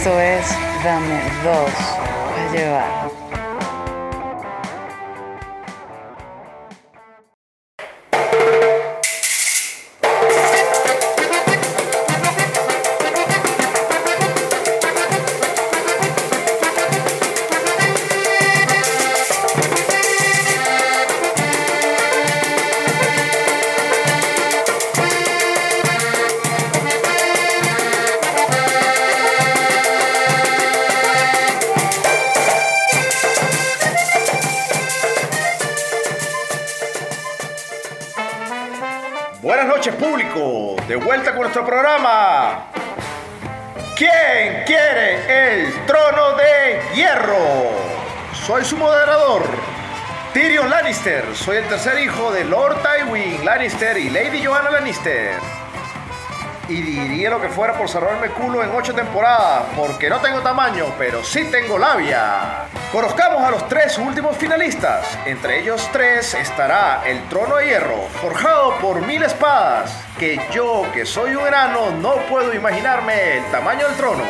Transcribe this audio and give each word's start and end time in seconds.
Esto 0.00 0.18
es 0.18 0.48
Dame 0.82 1.20
dos 1.44 1.74
a 1.74 2.52
llevar. 2.54 3.19
¿Quién 44.00 44.64
quiere 44.64 45.58
el 45.58 45.84
trono 45.84 46.32
de 46.34 46.80
hierro? 46.94 47.70
Soy 48.32 48.64
su 48.64 48.78
moderador, 48.78 49.42
Tyrion 50.32 50.70
Lannister. 50.70 51.22
Soy 51.34 51.58
el 51.58 51.68
tercer 51.68 52.00
hijo 52.00 52.32
de 52.32 52.46
Lord 52.46 52.78
Tywin 52.82 53.44
Lannister 53.44 53.98
y 53.98 54.08
Lady 54.08 54.42
Joanna 54.42 54.70
Lannister. 54.70 55.59
Y 56.70 56.82
diría 56.82 57.30
lo 57.30 57.40
que 57.40 57.48
fuera 57.48 57.76
por 57.76 57.88
cerrarme 57.88 58.26
el 58.28 58.32
culo 58.32 58.62
en 58.62 58.70
ocho 58.70 58.94
temporadas, 58.94 59.64
porque 59.74 60.08
no 60.08 60.20
tengo 60.20 60.38
tamaño, 60.38 60.86
pero 60.96 61.24
sí 61.24 61.42
tengo 61.50 61.76
labia. 61.76 62.66
Conozcamos 62.92 63.42
a 63.42 63.50
los 63.50 63.66
tres 63.66 63.98
últimos 63.98 64.36
finalistas. 64.36 65.18
Entre 65.26 65.58
ellos 65.58 65.88
tres 65.92 66.32
estará 66.34 67.02
el 67.04 67.28
trono 67.28 67.56
de 67.56 67.66
hierro, 67.66 68.00
forjado 68.22 68.78
por 68.78 69.04
mil 69.04 69.20
espadas, 69.24 70.00
que 70.16 70.40
yo, 70.52 70.86
que 70.94 71.04
soy 71.04 71.34
un 71.34 71.44
enano, 71.44 71.90
no 71.90 72.14
puedo 72.28 72.54
imaginarme 72.54 73.38
el 73.38 73.44
tamaño 73.46 73.88
del 73.88 73.96
trono. 73.96 74.22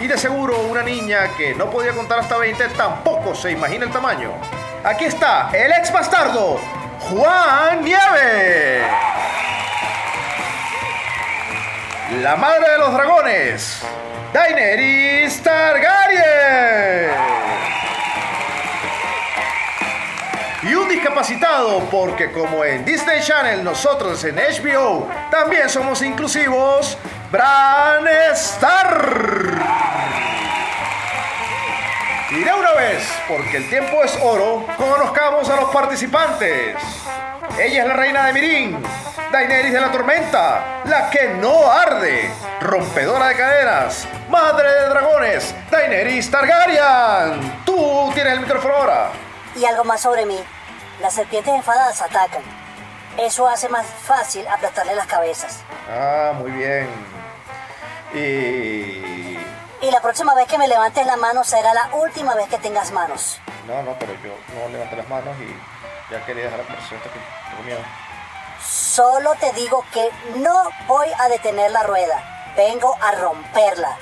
Y 0.00 0.06
de 0.06 0.16
seguro 0.16 0.58
una 0.60 0.82
niña 0.82 1.28
que 1.36 1.54
no 1.54 1.68
podía 1.68 1.92
contar 1.92 2.20
hasta 2.20 2.38
20 2.38 2.68
tampoco 2.70 3.34
se 3.34 3.50
imagina 3.50 3.84
el 3.84 3.92
tamaño. 3.92 4.30
Aquí 4.82 5.04
está 5.04 5.50
el 5.52 5.72
ex 5.72 5.92
bastardo, 5.92 6.58
Juan 7.00 7.84
Nieves. 7.84 9.35
La 12.12 12.36
madre 12.36 12.70
de 12.70 12.78
los 12.78 12.92
dragones, 12.92 13.82
Daenerys 14.32 15.42
Targaryen. 15.42 17.10
Y 20.62 20.74
un 20.74 20.88
discapacitado, 20.88 21.80
porque 21.90 22.30
como 22.30 22.64
en 22.64 22.84
Disney 22.84 23.20
Channel 23.20 23.64
nosotros 23.64 24.22
en 24.22 24.36
HBO 24.36 25.08
también 25.32 25.68
somos 25.68 26.00
inclusivos, 26.00 26.96
Bran 27.32 28.06
Starr. 28.34 29.60
Y 32.30 32.44
de 32.44 32.54
una 32.54 32.72
vez, 32.74 33.04
porque 33.26 33.56
el 33.56 33.68
tiempo 33.68 34.04
es 34.04 34.16
oro, 34.22 34.64
conozcamos 34.76 35.50
a 35.50 35.56
los 35.56 35.70
participantes. 35.70 36.76
Ella 37.58 37.82
es 37.82 37.88
la 37.88 37.94
reina 37.94 38.26
de 38.26 38.32
Mirín, 38.34 38.82
Daenerys 39.32 39.72
de 39.72 39.80
la 39.80 39.90
Tormenta, 39.90 40.82
la 40.84 41.08
que 41.08 41.28
no 41.28 41.70
arde, 41.72 42.30
rompedora 42.60 43.28
de 43.28 43.36
cadenas, 43.36 44.06
madre 44.28 44.70
de 44.70 44.88
dragones, 44.90 45.54
Daenerys 45.70 46.30
Targaryen. 46.30 47.62
Tú 47.64 48.10
tienes 48.12 48.34
el 48.34 48.40
micrófono 48.40 48.74
ahora. 48.74 49.08
Y 49.56 49.64
algo 49.64 49.84
más 49.84 50.02
sobre 50.02 50.26
mí. 50.26 50.38
Las 51.00 51.14
serpientes 51.14 51.54
enfadadas 51.54 52.02
atacan. 52.02 52.42
Eso 53.16 53.48
hace 53.48 53.70
más 53.70 53.86
fácil 53.86 54.46
aplastarle 54.46 54.94
las 54.94 55.06
cabezas. 55.06 55.60
Ah, 55.90 56.32
muy 56.36 56.50
bien. 56.50 56.88
Y... 58.14 58.95
Y 59.82 59.90
la 59.90 60.00
próxima 60.00 60.34
vez 60.34 60.48
que 60.48 60.58
me 60.58 60.68
levantes 60.68 61.06
la 61.06 61.16
mano 61.16 61.44
será 61.44 61.74
la 61.74 61.90
última 61.94 62.34
vez 62.34 62.48
que 62.48 62.58
tengas 62.58 62.92
manos. 62.92 63.38
No, 63.66 63.82
no, 63.82 63.96
pero 63.98 64.12
yo 64.22 64.32
no 64.54 64.68
levanté 64.70 64.96
las 64.96 65.08
manos 65.08 65.36
y 65.40 66.12
ya 66.12 66.24
quería 66.24 66.44
dejar 66.44 66.60
la 66.60 66.66
presión 66.66 67.00
que 67.00 67.08
tengo 67.10 67.62
miedo. 67.64 67.80
Solo 68.64 69.34
te 69.34 69.52
digo 69.52 69.84
que 69.92 70.08
no 70.36 70.70
voy 70.86 71.08
a 71.18 71.28
detener 71.28 71.70
la 71.70 71.82
rueda. 71.82 72.54
Vengo 72.56 72.96
a 73.00 73.12
romperla. 73.12 73.96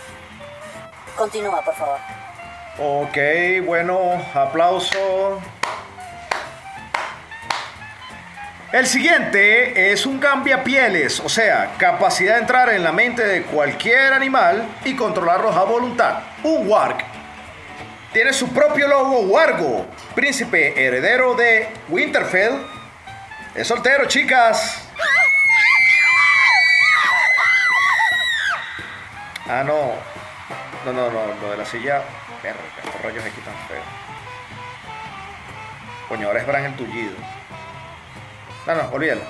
Continúa, 1.16 1.62
por 1.62 1.74
favor. 1.74 1.98
Ok, 2.78 3.16
bueno, 3.66 4.22
aplauso. 4.34 5.40
El 8.74 8.88
siguiente 8.88 9.92
es 9.92 10.04
un 10.04 10.18
cambiapieles, 10.18 11.20
o 11.20 11.28
sea, 11.28 11.76
capacidad 11.78 12.34
de 12.34 12.40
entrar 12.40 12.70
en 12.70 12.82
la 12.82 12.90
mente 12.90 13.24
de 13.24 13.44
cualquier 13.44 14.12
animal 14.12 14.66
y 14.84 14.96
controlarlos 14.96 15.54
a 15.54 15.62
voluntad. 15.62 16.24
Un 16.42 16.66
warg. 16.66 16.96
Tiene 18.12 18.32
su 18.32 18.52
propio 18.52 18.88
logo 18.88 19.20
Wargo, 19.20 19.86
príncipe 20.16 20.84
heredero 20.84 21.34
de 21.36 21.68
Winterfell. 21.88 22.66
Es 23.54 23.68
soltero, 23.68 24.06
chicas. 24.06 24.88
Ah, 29.46 29.62
no. 29.64 29.92
No, 30.84 30.92
no, 30.92 31.10
no, 31.12 31.26
lo 31.40 31.50
de 31.52 31.58
la 31.58 31.64
silla. 31.64 32.02
Perro, 32.42 32.58
estos 32.84 33.02
rollos 33.02 33.24
aquí 33.24 33.40
tan 33.42 33.54
feos. 33.68 33.86
Coño, 36.08 36.26
ahora 36.26 36.40
es 36.40 36.46
Bran 36.48 36.64
el 36.64 36.74
tullido. 36.74 37.14
No, 38.66 38.74
no, 38.74 38.88
olvídalo. 38.92 39.20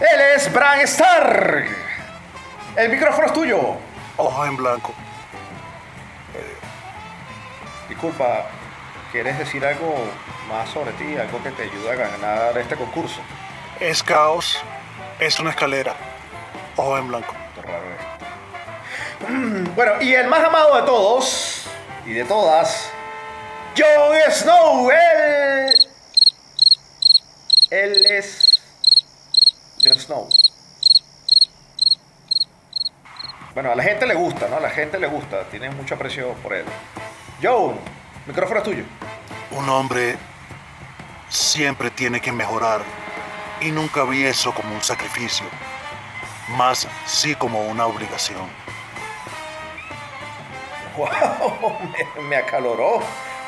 Él 0.00 0.20
es 0.34 0.52
Bran 0.52 0.80
Stark. 0.80 1.66
El 2.76 2.90
micrófono 2.90 3.26
es 3.26 3.32
tuyo. 3.32 3.76
Hoja 4.16 4.48
en 4.48 4.56
blanco. 4.56 4.92
Disculpa, 7.88 8.46
¿quieres 9.12 9.38
decir 9.38 9.64
algo 9.64 9.94
más 10.48 10.68
sobre 10.68 10.92
ti? 10.92 11.16
Algo 11.16 11.42
que 11.42 11.50
te 11.50 11.64
ayude 11.64 11.90
a 11.90 11.94
ganar 11.94 12.58
este 12.58 12.76
concurso. 12.76 13.20
Es 13.80 14.02
caos. 14.02 14.60
Es 15.18 15.38
una 15.38 15.50
escalera. 15.50 15.94
Hoja 16.76 16.98
en 16.98 17.08
blanco. 17.08 17.34
Qué 17.54 17.62
raro 17.62 17.84
esto. 17.90 18.14
Bueno, 19.74 19.92
y 20.02 20.14
el 20.14 20.26
más 20.28 20.44
amado 20.44 20.76
de 20.76 20.82
todos 20.82 21.66
y 22.04 22.12
de 22.12 22.24
todas, 22.24 22.90
Jon 23.76 24.32
Snow. 24.32 24.90
Él. 24.90 25.73
Él 27.74 28.06
es. 28.06 28.62
Jon 29.82 29.98
Snow. 29.98 30.28
Bueno, 33.52 33.72
a 33.72 33.74
la 33.74 33.82
gente 33.82 34.06
le 34.06 34.14
gusta, 34.14 34.46
¿no? 34.46 34.58
A 34.58 34.60
la 34.60 34.70
gente 34.70 34.96
le 34.96 35.08
gusta. 35.08 35.42
Tiene 35.48 35.70
mucho 35.70 35.96
aprecio 35.96 36.34
por 36.34 36.52
él. 36.54 36.64
Jon, 37.42 37.76
micrófono 38.26 38.58
es 38.58 38.64
tuyo. 38.64 38.84
Un 39.50 39.68
hombre 39.68 40.16
siempre 41.28 41.90
tiene 41.90 42.20
que 42.20 42.30
mejorar. 42.30 42.82
Y 43.60 43.72
nunca 43.72 44.04
vi 44.04 44.24
eso 44.24 44.54
como 44.54 44.72
un 44.72 44.82
sacrificio. 44.82 45.46
Más 46.50 46.86
sí 47.06 47.34
como 47.34 47.66
una 47.66 47.86
obligación. 47.86 48.48
¡Wow! 50.96 51.76
Me, 52.16 52.22
me 52.22 52.36
acaloró. 52.36 53.02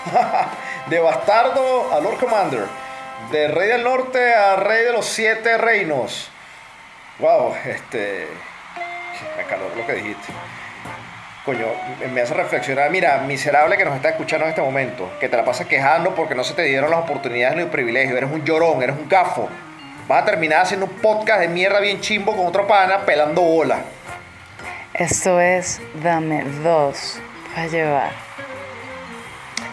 De 0.91 0.99
bastardo 0.99 1.93
a 1.95 2.01
Lord 2.01 2.19
Commander. 2.19 2.86
De 3.31 3.49
rey 3.49 3.69
del 3.69 3.83
norte 3.83 4.35
a 4.35 4.57
rey 4.57 4.85
de 4.85 4.93
los 4.93 5.07
siete 5.07 5.57
reinos. 5.59 6.31
¡Wow! 7.19 7.55
Este. 7.67 8.29
Me 9.37 9.43
acaloró 9.43 9.75
lo 9.75 9.87
que 9.87 9.95
dijiste. 9.95 10.33
Coño, 11.45 11.67
me- 12.13 12.21
hace 12.21 12.35
reflexionar. 12.35 12.91
Mira, 12.91 13.19
miserable 13.19 13.77
que 13.77 13.85
nos 13.85 13.97
está 13.97 14.11
escuchando 14.11 14.45
en 14.45 14.51
este 14.51 14.61
momento. 14.63 15.11
Que 15.19 15.29
te 15.29 15.37
la 15.37 15.45
pasas 15.45 15.67
quejando 15.67 16.15
porque 16.15 16.35
no 16.35 16.45
se 16.45 16.55
te 16.55 16.63
dieron 16.63 16.91
las 16.91 17.01
oportunidades 17.01 17.57
ni 17.57 17.63
los 17.63 17.71
privilegios. 17.71 18.17
Eres 18.17 18.31
un 18.31 18.45
llorón, 18.45 18.83
eres 18.83 18.97
un 18.97 19.09
gafo. 19.09 19.49
Vas 20.09 20.23
a 20.23 20.25
terminar 20.27 20.61
haciendo 20.63 20.87
un 20.87 20.93
podcast 20.99 21.41
de 21.41 21.49
mierda 21.49 21.81
bien 21.81 22.01
chimbo 22.01 22.37
con 22.37 22.47
otro 22.47 22.67
pana 22.67 23.01
pelando 23.07 23.41
bola. 23.43 23.79
Esto 24.95 25.41
es 25.41 25.81
Dame 26.03 26.45
dos 26.63 27.19
a 27.57 27.67
llevar. 27.67 28.11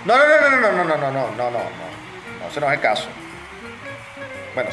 No, 0.06 0.18
no, 0.18 0.24
no, 0.26 0.50
no, 0.50 0.60
no, 0.60 0.72
no, 0.72 0.84
no, 0.84 0.84
no, 0.84 0.98
no, 0.98 1.12
no, 1.12 1.32
no, 1.32 1.52
no, 1.52 1.60
no, 1.60 2.48
ese 2.50 2.60
no 2.60 2.68
es 2.68 2.74
el 2.74 2.80
caso. 2.82 3.08
Bueno. 4.54 4.70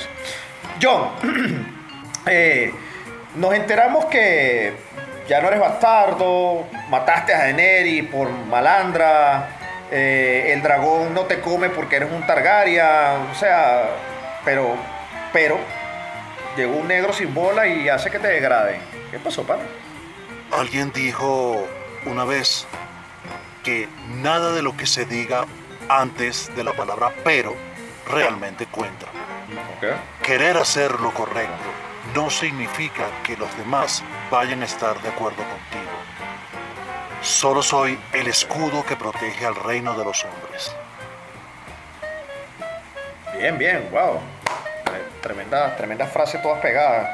John, 0.83 1.11
eh, 2.27 2.73
nos 3.37 3.55
enteramos 3.55 4.07
que 4.07 4.73
ya 5.29 5.41
no 5.41 5.49
eres 5.49 5.61
bastardo, 5.61 6.67
mataste 6.89 7.35
a 7.35 7.39
Daenerys 7.39 8.09
por 8.09 8.31
malandra, 8.31 9.49
eh, 9.91 10.53
el 10.53 10.63
dragón 10.63 11.15
no 11.15 11.23
te 11.23 11.41
come 11.41 11.69
porque 11.69 11.97
eres 11.97 12.11
un 12.13 12.27
Targaryen, 12.27 13.31
o 13.31 13.35
sea, 13.35 13.89
pero, 14.45 14.77
pero, 15.33 15.59
llegó 16.57 16.77
un 16.77 16.89
negro 16.89 17.13
sin 17.13 17.33
bola 17.35 17.67
y 17.67 17.89
hace 17.89 18.11
que 18.11 18.19
te 18.19 18.29
degraden. 18.29 18.81
¿Qué 19.11 19.19
pasó, 19.19 19.45
pana? 19.45 19.63
Alguien 20.53 20.93
dijo 20.93 21.67
una 22.07 22.25
vez 22.25 22.67
que 23.63 23.89
nada 24.23 24.53
de 24.53 24.63
lo 24.63 24.77
que 24.77 24.87
se 24.87 25.05
diga 25.05 25.45
antes 25.89 26.55
de 26.57 26.65
la 26.65 26.73
palabra 26.73 27.13
pero 27.25 27.55
realmente 28.09 28.67
cuenta. 28.67 29.07
Ok. 29.77 29.87
Querer 30.23 30.57
hacer 30.57 31.01
lo 31.01 31.13
correcto 31.13 31.71
no 32.15 32.31
significa 32.31 33.05
que 33.23 33.37
los 33.37 33.55
demás 33.57 34.03
vayan 34.31 34.63
a 34.63 34.65
estar 34.65 35.01
de 35.01 35.09
acuerdo 35.09 35.39
contigo. 35.39 35.91
Solo 37.23 37.63
soy 37.63 37.99
el 38.13 38.27
escudo 38.29 38.85
que 38.85 38.97
protege 38.97 39.45
al 39.47 39.55
reino 39.55 39.97
de 39.97 40.05
los 40.05 40.25
hombres. 40.25 40.75
Bien, 43.37 43.59
bien, 43.59 43.89
wow. 43.91 44.19
Tremenda, 45.23 45.77
tremenda 45.77 46.07
frase 46.07 46.39
todas 46.39 46.61
pegadas. 46.61 47.09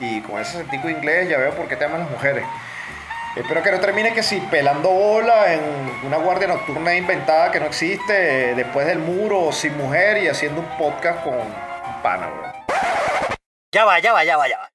Y 0.00 0.20
con 0.22 0.40
ese 0.40 0.58
sentido 0.58 0.90
inglés 0.90 1.28
ya 1.28 1.38
veo 1.38 1.52
por 1.54 1.68
qué 1.68 1.76
te 1.76 1.84
aman 1.84 2.00
las 2.00 2.10
mujeres. 2.10 2.44
Espero 3.36 3.62
que 3.62 3.70
no 3.70 3.80
termine 3.80 4.12
que 4.14 4.22
si 4.22 4.40
pelando 4.40 4.88
bola 4.90 5.52
en 5.52 5.60
una 6.04 6.16
guardia 6.16 6.48
nocturna 6.48 6.94
inventada 6.94 7.52
que 7.52 7.60
no 7.60 7.66
existe, 7.66 8.50
eh, 8.50 8.54
después 8.54 8.86
del 8.86 8.98
muro, 8.98 9.52
sin 9.52 9.76
mujer 9.76 10.22
y 10.22 10.28
haciendo 10.28 10.62
un 10.62 10.68
podcast 10.78 11.22
con 11.22 11.65
pana, 12.06 12.28
weón. 12.28 12.52
Ya 13.74 13.84
va, 13.84 13.98
ya 13.98 14.12
va, 14.12 14.22
ya 14.22 14.36
va, 14.36 14.48
ya 14.48 14.58
va. 14.58 14.70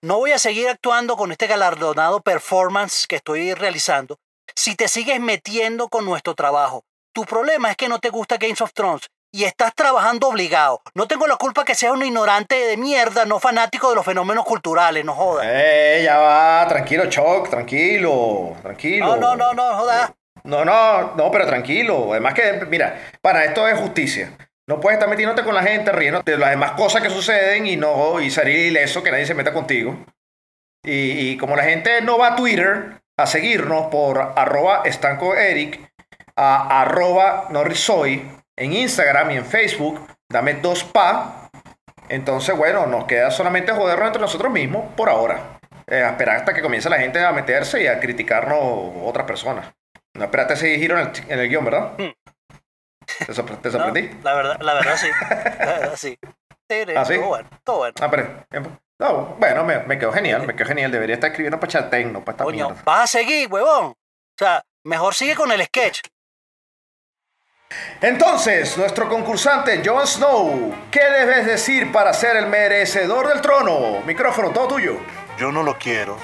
No 0.00 0.16
voy 0.18 0.32
a 0.32 0.38
seguir 0.38 0.68
actuando 0.68 1.16
con 1.16 1.30
este 1.30 1.46
galardonado 1.46 2.20
performance 2.20 3.06
que 3.06 3.16
estoy 3.16 3.54
realizando 3.54 4.18
si 4.56 4.74
te 4.74 4.88
sigues 4.88 5.20
metiendo 5.20 5.88
con 5.88 6.04
nuestro 6.04 6.34
trabajo. 6.34 6.82
Tu 7.14 7.24
problema 7.24 7.70
es 7.70 7.76
que 7.76 7.88
no 7.88 8.00
te 8.00 8.08
gusta 8.08 8.36
Games 8.36 8.60
of 8.60 8.72
Thrones 8.72 9.08
y 9.30 9.44
estás 9.44 9.74
trabajando 9.76 10.28
obligado. 10.28 10.82
No 10.94 11.06
tengo 11.06 11.26
la 11.28 11.36
culpa 11.36 11.64
que 11.64 11.76
seas 11.76 11.92
un 11.92 12.04
ignorante 12.04 12.56
de 12.56 12.76
mierda, 12.76 13.24
no 13.26 13.38
fanático 13.38 13.88
de 13.90 13.96
los 13.96 14.04
fenómenos 14.04 14.44
culturales, 14.44 15.04
no 15.04 15.14
jodas. 15.14 15.46
Eh, 15.48 16.02
ya 16.04 16.18
va, 16.18 16.66
tranquilo, 16.68 17.08
Choc, 17.08 17.48
tranquilo, 17.48 18.56
tranquilo. 18.60 19.06
No, 19.06 19.16
no, 19.16 19.36
no, 19.36 19.54
no, 19.54 19.76
jodas. 19.76 20.12
No, 20.44 20.64
no, 20.64 21.14
no, 21.14 21.30
pero 21.30 21.46
tranquilo. 21.46 22.08
Además 22.10 22.34
que, 22.34 22.66
mira, 22.68 22.98
para 23.20 23.44
esto 23.44 23.68
es 23.68 23.78
justicia. 23.78 24.36
No 24.68 24.80
puedes 24.80 24.96
estar 24.96 25.08
metiéndote 25.08 25.42
con 25.42 25.54
la 25.54 25.62
gente, 25.62 25.90
riendo 25.90 26.22
de 26.22 26.38
las 26.38 26.50
demás 26.50 26.72
cosas 26.72 27.02
que 27.02 27.10
suceden 27.10 27.66
y 27.66 27.76
no 27.76 28.20
y 28.20 28.30
salir 28.30 28.58
ileso, 28.58 29.02
que 29.02 29.10
nadie 29.10 29.26
se 29.26 29.34
meta 29.34 29.52
contigo. 29.52 29.96
Y, 30.84 31.36
como 31.36 31.56
la 31.56 31.64
gente 31.64 32.00
no 32.02 32.18
va 32.18 32.28
a 32.28 32.36
Twitter 32.36 33.02
a 33.16 33.26
seguirnos 33.26 33.86
por 33.86 34.32
arroba 34.36 34.82
estancoeric, 34.84 35.80
a 36.36 36.82
arroba 36.82 37.48
norrisoy, 37.50 38.28
en 38.56 38.72
Instagram 38.72 39.32
y 39.32 39.36
en 39.36 39.46
Facebook, 39.46 40.06
dame 40.28 40.54
dos 40.54 40.84
pa. 40.84 41.50
Entonces, 42.08 42.56
bueno, 42.56 42.86
nos 42.86 43.04
queda 43.04 43.30
solamente 43.30 43.72
jodernos 43.72 44.08
entre 44.08 44.22
nosotros 44.22 44.52
mismos 44.52 44.92
por 44.96 45.08
ahora. 45.08 45.60
Eh, 45.86 46.04
esperar 46.08 46.36
hasta 46.36 46.54
que 46.54 46.62
comience 46.62 46.88
la 46.88 46.98
gente 46.98 47.24
a 47.24 47.32
meterse 47.32 47.82
y 47.82 47.86
a 47.86 47.98
criticarnos 47.98 48.58
otras 49.02 49.26
personas. 49.26 49.72
No 50.14 50.24
esperaste 50.24 50.54
ese 50.54 50.78
giro 50.78 50.98
en 50.98 51.08
el, 51.08 51.12
en 51.28 51.38
el 51.38 51.48
guion, 51.48 51.64
¿verdad? 51.64 51.92
¿Te, 53.26 53.32
sorpre- 53.32 53.60
te 53.60 53.68
No, 53.70 53.72
sorprendí? 53.78 54.10
la 54.22 54.34
verdad, 54.34 54.60
la 54.60 54.74
verdad 54.74 54.96
sí. 54.96 55.08
La 55.58 55.66
verdad 55.78 55.94
sí. 55.96 56.18
Sí, 56.70 56.84
¿Ah, 56.96 57.04
sí? 57.04 57.14
Todo 57.16 57.26
bueno, 57.28 57.48
todo 57.64 57.76
bueno. 57.78 57.94
Ah, 58.00 58.10
pero, 58.10 58.46
no, 58.98 59.24
bueno, 59.38 59.64
me, 59.64 59.78
me 59.80 59.98
quedó 59.98 60.12
genial, 60.12 60.46
me 60.46 60.54
quedó 60.56 60.68
genial. 60.68 60.90
Debería 60.92 61.14
estar 61.16 61.30
escribiendo 61.30 61.58
para 61.60 61.70
Chatén, 61.72 62.12
no 62.12 62.20
para 62.24 62.32
esta 62.34 62.44
Coño, 62.44 62.68
mierda. 62.68 62.82
vas 62.84 63.02
a 63.04 63.06
seguir, 63.06 63.52
huevón. 63.52 63.86
O 63.86 63.96
sea, 64.38 64.62
mejor 64.84 65.14
sigue 65.14 65.34
con 65.34 65.50
el 65.52 65.62
sketch. 65.64 66.00
Entonces, 68.00 68.76
nuestro 68.76 69.08
concursante 69.08 69.80
Jon 69.84 70.06
Snow, 70.06 70.74
¿qué 70.90 71.00
debes 71.04 71.46
decir 71.46 71.90
para 71.92 72.12
ser 72.12 72.36
el 72.36 72.46
merecedor 72.46 73.28
del 73.28 73.40
trono? 73.40 74.00
Micrófono, 74.04 74.50
todo 74.50 74.68
tuyo. 74.68 74.96
Yo 75.38 75.50
no 75.52 75.62
lo 75.62 75.78
quiero. 75.78 76.16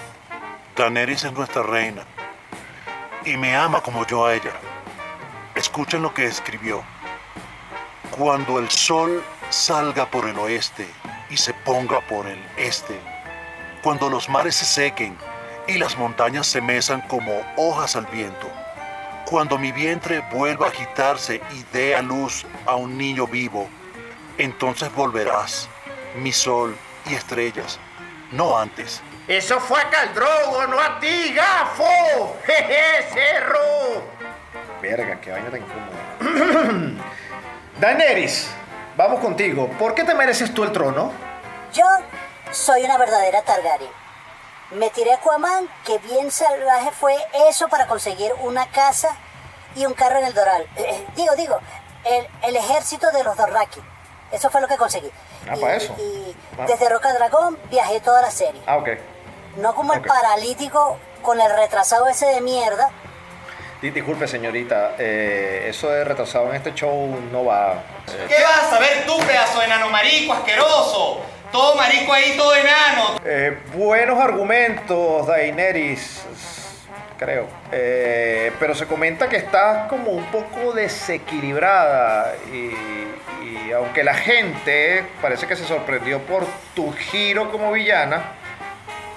Daenerys 0.76 1.24
es 1.24 1.32
nuestra 1.32 1.62
reina. 1.62 2.02
Y 3.24 3.36
me 3.36 3.54
ama 3.56 3.80
como 3.82 4.06
yo 4.06 4.26
a 4.26 4.34
ella. 4.34 4.50
Escuchen 5.58 6.02
lo 6.02 6.14
que 6.14 6.24
escribió. 6.24 6.84
Cuando 8.12 8.60
el 8.60 8.70
sol 8.70 9.24
salga 9.50 10.08
por 10.08 10.28
el 10.28 10.38
oeste 10.38 10.86
y 11.30 11.36
se 11.36 11.52
ponga 11.52 12.00
por 12.02 12.28
el 12.28 12.40
este. 12.56 12.96
Cuando 13.82 14.08
los 14.08 14.28
mares 14.28 14.54
se 14.54 14.64
sequen 14.64 15.18
y 15.66 15.78
las 15.78 15.98
montañas 15.98 16.46
se 16.46 16.60
mesan 16.60 17.00
como 17.08 17.32
hojas 17.56 17.96
al 17.96 18.06
viento. 18.06 18.48
Cuando 19.24 19.58
mi 19.58 19.72
vientre 19.72 20.22
vuelva 20.32 20.66
a 20.66 20.68
agitarse 20.68 21.42
y 21.52 21.64
dé 21.72 21.96
a 21.96 22.02
luz 22.02 22.46
a 22.64 22.76
un 22.76 22.96
niño 22.96 23.26
vivo, 23.26 23.68
entonces 24.38 24.94
volverás, 24.94 25.68
mi 26.14 26.30
sol 26.30 26.78
y 27.10 27.14
estrellas, 27.14 27.80
no 28.30 28.56
antes. 28.56 29.02
Eso 29.26 29.58
fue 29.58 29.80
a 29.80 29.90
Caldrogo, 29.90 30.68
no 30.68 30.78
a 30.80 31.00
ti, 31.00 31.34
gafo. 31.34 32.36
Jeje, 32.46 33.08
cerro. 33.12 34.17
Verga, 34.96 35.20
qué 35.20 35.30
vaina 35.30 35.50
tan 35.50 35.60
incómoda. 35.60 37.04
Daenerys, 37.80 38.48
vamos 38.96 39.20
contigo. 39.20 39.68
¿Por 39.78 39.94
qué 39.94 40.04
te 40.04 40.14
mereces 40.14 40.52
tú 40.54 40.64
el 40.64 40.72
trono? 40.72 41.12
Yo 41.72 41.84
soy 42.50 42.84
una 42.84 42.96
verdadera 42.96 43.42
Targaryen. 43.42 43.90
Me 44.72 44.90
tiré 44.90 45.12
a 45.12 45.16
Aquaman, 45.16 45.68
que 45.84 45.98
bien 45.98 46.30
salvaje 46.30 46.90
fue 46.92 47.14
eso 47.48 47.68
para 47.68 47.86
conseguir 47.86 48.32
una 48.42 48.66
casa 48.70 49.10
y 49.76 49.84
un 49.86 49.94
carro 49.94 50.18
en 50.18 50.24
el 50.26 50.34
Doral. 50.34 50.66
Eh, 50.76 51.06
digo, 51.16 51.34
digo, 51.36 51.58
el, 52.04 52.26
el 52.42 52.56
ejército 52.56 53.10
de 53.10 53.24
los 53.24 53.36
Dorraki. 53.36 53.80
Eso 54.32 54.50
fue 54.50 54.60
lo 54.60 54.68
que 54.68 54.76
conseguí. 54.76 55.10
Ah, 55.48 55.54
y, 55.56 55.60
para 55.60 55.76
eso. 55.76 55.94
Y 55.98 56.36
Ah. 56.58 56.64
desde 56.66 56.88
Roca 56.88 57.12
Dragón 57.14 57.56
viajé 57.70 58.00
toda 58.00 58.20
la 58.20 58.30
serie. 58.30 58.60
Ah, 58.66 58.76
ok. 58.78 58.88
No 59.58 59.74
como 59.74 59.92
el 59.94 60.00
paralítico 60.02 60.98
con 61.22 61.40
el 61.40 61.50
retrasado 61.54 62.06
ese 62.08 62.26
de 62.26 62.40
mierda. 62.40 62.90
Di- 63.80 63.90
Disculpe, 63.90 64.26
señorita, 64.26 64.94
eh, 64.98 65.66
eso 65.68 65.88
de 65.90 66.02
retrasado 66.04 66.50
en 66.50 66.56
este 66.56 66.74
show 66.74 67.18
no 67.30 67.44
va. 67.44 67.74
eh, 68.08 68.24
¿Qué 68.28 68.42
vas 68.42 68.64
a 68.64 68.70
saber 68.70 69.04
tú, 69.06 69.16
pedazo 69.20 69.60
de 69.60 69.66
enano 69.66 69.88
marico 69.90 70.32
asqueroso? 70.32 71.20
Todo 71.52 71.76
marico 71.76 72.12
ahí, 72.12 72.34
todo 72.36 72.54
enano. 72.56 73.20
eh, 73.24 73.58
buenos 73.74 74.18
argumentos, 74.20 75.26
Daenerys, 75.28 76.22
creo. 77.18 77.46
Eh, 77.72 78.52
pero 78.58 78.74
se 78.74 78.86
comenta 78.86 79.28
que 79.28 79.36
estás 79.36 79.88
como 79.88 80.10
un 80.10 80.24
poco 80.24 80.72
desequilibrada 80.72 82.34
y, 82.52 82.72
y 83.46 83.72
aunque 83.72 84.02
la 84.04 84.14
gente 84.14 85.04
parece 85.22 85.46
que 85.46 85.54
se 85.56 85.64
sorprendió 85.64 86.18
por 86.22 86.44
tu 86.74 86.92
giro 86.92 87.50
como 87.50 87.70
villana, 87.72 88.22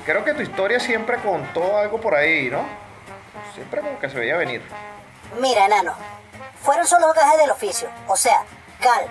creo 0.06 0.24
que 0.24 0.34
tu 0.34 0.42
historia 0.44 0.80
siempre 0.80 1.18
contó 1.18 1.78
algo 1.80 2.00
por 2.00 2.16
ahí, 2.16 2.48
¿no? 2.50 2.81
Siempre 3.54 3.82
como 3.82 4.00
que 4.00 4.10
se 4.10 4.18
veía 4.18 4.38
venir. 4.38 4.62
Mira, 5.40 5.66
enano, 5.66 5.94
fueron 6.62 6.86
solo 6.88 7.12
gajes 7.14 7.38
del 7.38 7.52
oficio, 7.52 7.90
o 8.08 8.16
sea, 8.16 8.44
cal. 8.80 9.08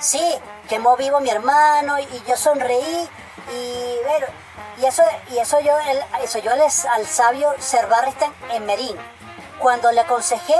Sí, 0.00 0.34
quemó 0.68 0.96
vivo 0.96 1.20
mi 1.20 1.30
hermano 1.30 1.98
y, 1.98 2.22
yo 2.26 2.36
sonreí 2.36 3.08
y 3.52 3.96
bueno, 4.04 4.26
y 4.78 4.86
eso, 4.86 5.02
y 5.30 5.38
eso 5.38 5.60
yo, 5.60 5.78
el- 5.78 6.04
eso 6.22 6.38
yo 6.40 6.54
les, 6.56 6.84
al 6.86 7.06
sabio 7.06 7.54
Barristan 7.88 8.32
en 8.50 8.66
Merín, 8.66 8.96
cuando 9.58 9.92
le 9.92 10.00
aconsejé 10.00 10.56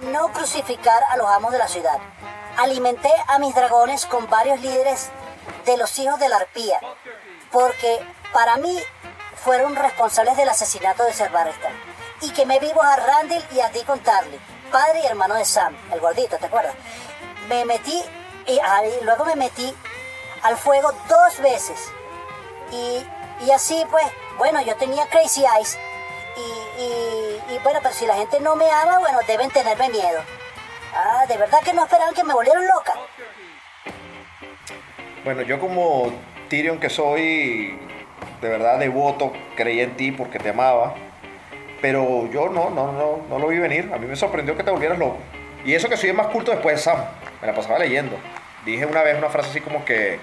no 0.00 0.28
crucificar 0.32 1.02
a 1.10 1.16
los 1.16 1.28
amos 1.28 1.52
de 1.52 1.58
la 1.58 1.68
ciudad. 1.68 1.98
Alimenté 2.56 3.12
a 3.26 3.38
mis 3.38 3.54
dragones 3.54 4.06
con 4.06 4.28
varios 4.30 4.60
líderes 4.60 5.08
de 5.64 5.76
los 5.76 5.98
hijos 5.98 6.20
de 6.20 6.28
la 6.28 6.36
arpía, 6.36 6.78
porque 7.50 8.00
para 8.32 8.56
mí 8.56 8.78
fueron 9.42 9.74
responsables 9.74 10.36
del 10.36 10.48
asesinato 10.48 11.04
de 11.04 11.12
Ser 11.12 11.30
Barristan. 11.30 11.72
Y 12.24 12.30
quemé 12.30 12.58
vivos 12.58 12.82
a 12.82 12.96
Randall 12.96 13.44
y 13.54 13.60
a 13.60 13.68
Deacon 13.68 14.00
Tarly, 14.00 14.38
padre 14.72 15.00
y 15.02 15.06
hermano 15.06 15.34
de 15.34 15.44
Sam, 15.44 15.76
el 15.92 16.00
gordito, 16.00 16.38
¿te 16.38 16.46
acuerdas? 16.46 16.74
Me 17.50 17.66
metí, 17.66 18.02
y, 18.46 18.58
luego 19.04 19.26
me 19.26 19.36
metí 19.36 19.74
al 20.42 20.56
fuego 20.56 20.90
dos 21.06 21.40
veces. 21.40 21.78
Y, 22.72 23.04
y 23.44 23.50
así 23.50 23.84
pues, 23.90 24.06
bueno, 24.38 24.62
yo 24.62 24.74
tenía 24.76 25.06
Crazy 25.08 25.44
Eyes. 25.44 25.78
Y, 26.36 26.82
y- 26.82 27.58
bueno, 27.62 27.80
pero 27.82 27.94
si 27.94 28.06
la 28.06 28.14
gente 28.14 28.40
no 28.40 28.56
me 28.56 28.70
ama, 28.70 28.98
bueno, 29.00 29.18
deben 29.26 29.50
tenerme 29.50 29.90
miedo. 29.90 30.20
Ah, 30.94 31.24
de 31.28 31.36
verdad 31.36 31.60
que 31.62 31.72
no 31.74 31.84
esperaban 31.84 32.14
que 32.14 32.24
me 32.24 32.32
volvieran 32.32 32.66
loca. 32.66 32.94
Bueno, 35.24 35.42
yo 35.42 35.60
como 35.60 36.10
Tyrion 36.48 36.80
que 36.80 36.88
soy, 36.88 37.78
de 38.40 38.48
verdad 38.48 38.78
devoto, 38.78 39.32
creí 39.56 39.80
en 39.80 39.96
ti 39.96 40.10
porque 40.10 40.38
te 40.38 40.50
amaba. 40.50 40.94
Pero 41.84 42.30
yo 42.32 42.48
no, 42.48 42.70
no, 42.70 42.92
no, 42.92 43.26
no 43.28 43.38
lo 43.38 43.48
vi 43.48 43.58
venir. 43.58 43.90
A 43.94 43.98
mí 43.98 44.06
me 44.06 44.16
sorprendió 44.16 44.56
que 44.56 44.62
te 44.62 44.70
volvieras 44.70 44.98
loco. 44.98 45.18
Y 45.66 45.74
eso 45.74 45.86
que 45.86 45.98
soy 45.98 46.08
el 46.08 46.16
más 46.16 46.28
culto 46.28 46.50
después 46.50 46.76
de 46.76 46.80
Sam. 46.82 46.96
Me 47.42 47.46
la 47.46 47.54
pasaba 47.54 47.78
leyendo. 47.78 48.16
Dije 48.64 48.86
una 48.86 49.02
vez 49.02 49.18
una 49.18 49.28
frase 49.28 49.50
así 49.50 49.60
como 49.60 49.84
que 49.84 50.18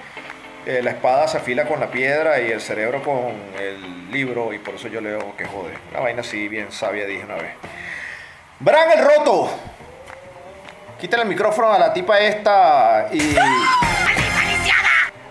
eh, 0.65 0.81
la 0.83 0.89
espada 0.89 1.27
se 1.27 1.37
afila 1.37 1.65
con 1.65 1.79
la 1.79 1.91
piedra 1.91 2.39
y 2.41 2.49
el 2.49 2.61
cerebro 2.61 3.03
con 3.03 3.33
el 3.59 4.09
libro. 4.11 4.51
Y 4.53 4.57
por 4.57 4.73
eso 4.73 4.87
yo 4.87 5.01
leo 5.01 5.35
que 5.37 5.45
jode. 5.45 5.73
Una 5.91 5.99
vaina 5.99 6.21
así 6.21 6.47
bien 6.47 6.71
sabia 6.71 7.05
dije 7.05 7.23
una 7.25 7.35
vez. 7.35 7.53
Bran 8.59 8.89
el 8.97 9.05
roto. 9.05 9.51
Quítale 10.99 11.21
el 11.21 11.29
micrófono 11.29 11.71
a 11.73 11.77
la 11.77 11.93
tipa 11.93 12.19
esta 12.19 13.07
y... 13.11 13.35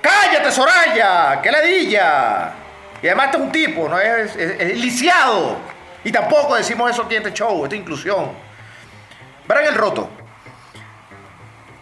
¡Cállate, 0.00 0.52
Soraya! 0.52 1.40
¡Qué 1.42 1.50
ladilla! 1.50 2.52
Y 3.02 3.06
además 3.08 3.26
este 3.26 3.36
es 3.38 3.42
un 3.42 3.50
tipo, 3.52 3.88
¿no? 3.88 3.98
Es, 3.98 4.36
es- 4.36 4.60
es 4.60 4.76
lisiado. 4.78 5.56
Y 6.04 6.12
tampoco 6.12 6.54
decimos 6.54 6.90
eso 6.90 7.02
aquí 7.02 7.16
en 7.16 7.26
este 7.26 7.36
show, 7.36 7.64
esta 7.64 7.76
inclusión. 7.76 8.30
Verán 9.46 9.66
el 9.66 9.74
roto. 9.74 10.08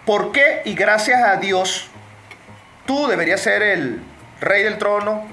¿Por 0.04 0.32
qué 0.32 0.62
y 0.64 0.74
gracias 0.74 1.22
a 1.22 1.36
Dios 1.36 1.88
tú 2.86 3.06
deberías 3.06 3.40
ser 3.40 3.62
el 3.62 4.00
rey 4.40 4.62
del 4.62 4.78
trono 4.78 5.26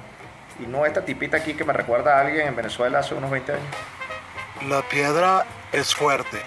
y 0.60 0.68
no 0.68 0.86
esta 0.86 1.06
tipita 1.06 1.38
aquí 1.38 1.54
que 1.54 1.64
me 1.64 1.74
recuerda 1.74 2.18
a 2.18 2.22
alguien 2.22 2.48
en 2.48 2.56
Venezuela 2.56 3.00
hace 3.00 3.16
unos 3.16 3.32
20 3.32 3.54
años? 3.54 3.66
La 4.68 4.82
piedra 4.82 5.46
es 5.72 5.96
fuerte. 5.96 6.42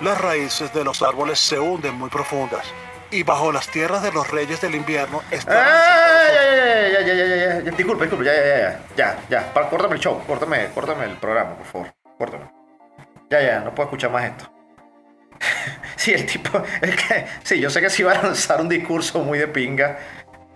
Las 0.00 0.20
raíces 0.20 0.72
de 0.72 0.82
los 0.82 1.02
árboles 1.02 1.38
se 1.38 1.58
hunden 1.58 1.94
muy 1.94 2.10
profundas. 2.10 2.64
Y 3.14 3.22
bajo 3.22 3.52
las 3.52 3.68
tierras 3.68 4.02
de 4.02 4.10
los 4.10 4.28
reyes 4.30 4.60
del 4.60 4.74
invierno 4.74 5.22
están 5.30 5.56
¡Ay, 5.56 5.62
sentados- 5.62 6.30
ay, 6.30 6.36
ay, 6.36 6.96
ay, 6.96 6.96
ay, 6.96 7.10
ay, 7.10 7.20
ay, 7.20 7.32
ay, 7.32 7.62
ay! 7.68 7.74
Disculpe, 7.76 8.04
disculpe, 8.06 8.24
ya, 8.24 8.32
ya, 8.34 8.44
ya, 8.44 8.80
ya, 8.96 9.18
ya, 9.28 9.52
ya, 9.54 9.68
córtame 9.70 9.94
el 9.94 10.00
show, 10.00 10.20
córtame, 10.26 10.66
córtame 10.74 11.04
el 11.04 11.16
programa, 11.18 11.54
por 11.56 11.66
favor, 11.66 11.94
córtame. 12.18 12.50
Ya, 13.30 13.40
ya, 13.40 13.60
no 13.60 13.72
puedo 13.72 13.86
escuchar 13.86 14.10
más 14.10 14.24
esto. 14.24 14.50
sí, 15.96 16.12
el 16.12 16.26
tipo, 16.26 16.60
el 16.82 16.96
que, 16.96 17.26
sí, 17.44 17.60
yo 17.60 17.70
sé 17.70 17.80
que 17.80 17.88
sí 17.88 18.02
iba 18.02 18.12
a 18.12 18.22
lanzar 18.22 18.60
un 18.60 18.68
discurso 18.68 19.20
muy 19.20 19.38
de 19.38 19.46
pinga, 19.46 19.96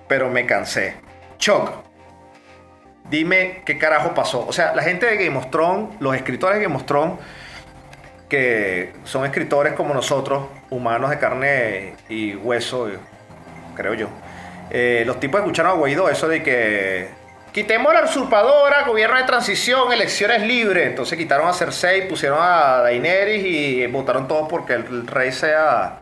pero 0.08 0.28
me 0.28 0.44
cansé. 0.44 0.96
Choc, 1.38 1.70
dime 3.08 3.62
qué 3.64 3.78
carajo 3.78 4.14
pasó. 4.14 4.44
O 4.48 4.52
sea, 4.52 4.74
la 4.74 4.82
gente 4.82 5.06
de 5.06 5.24
Game 5.24 5.38
of 5.38 5.50
Thrones, 5.50 5.94
los 6.00 6.16
escritores 6.16 6.56
de 6.58 6.64
Game 6.64 6.74
of 6.74 6.86
Thrones, 6.86 7.20
que 8.28 8.92
son 9.04 9.24
escritores 9.24 9.72
como 9.72 9.94
nosotros, 9.94 10.46
humanos 10.70 11.10
de 11.10 11.18
carne 11.18 11.94
y 12.08 12.34
hueso, 12.34 12.88
creo 13.74 13.94
yo. 13.94 14.08
Eh, 14.70 15.04
los 15.06 15.18
tipos 15.18 15.40
escucharon 15.40 15.72
a 15.72 15.74
Guaidó 15.74 16.08
eso 16.08 16.28
de 16.28 16.42
que 16.42 17.08
quitemos 17.52 17.92
la 17.94 18.02
usurpadora, 18.04 18.84
gobierno 18.84 19.16
de 19.16 19.24
transición, 19.24 19.92
elecciones 19.92 20.42
libres. 20.42 20.86
Entonces 20.86 21.16
quitaron 21.16 21.48
a 21.48 21.52
Cersei, 21.52 22.06
pusieron 22.08 22.38
a 22.40 22.82
Daenerys 22.82 23.44
y 23.44 23.86
votaron 23.86 24.28
todos 24.28 24.48
porque 24.48 24.74
el 24.74 25.06
rey 25.06 25.32
sea 25.32 26.00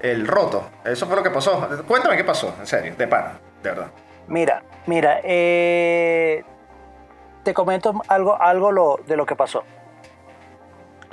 el 0.00 0.26
roto. 0.26 0.68
Eso 0.84 1.06
fue 1.06 1.16
lo 1.16 1.22
que 1.22 1.30
pasó. 1.30 1.66
Cuéntame 1.86 2.16
qué 2.16 2.24
pasó, 2.24 2.54
en 2.60 2.66
serio, 2.66 2.94
de 2.96 3.06
pana, 3.08 3.38
de 3.62 3.70
verdad. 3.70 3.86
Mira, 4.28 4.62
mira, 4.86 5.20
eh, 5.22 6.44
te 7.42 7.54
comento 7.54 8.02
algo, 8.08 8.40
algo 8.40 8.70
lo, 8.70 9.00
de 9.06 9.16
lo 9.16 9.24
que 9.24 9.34
pasó. 9.34 9.64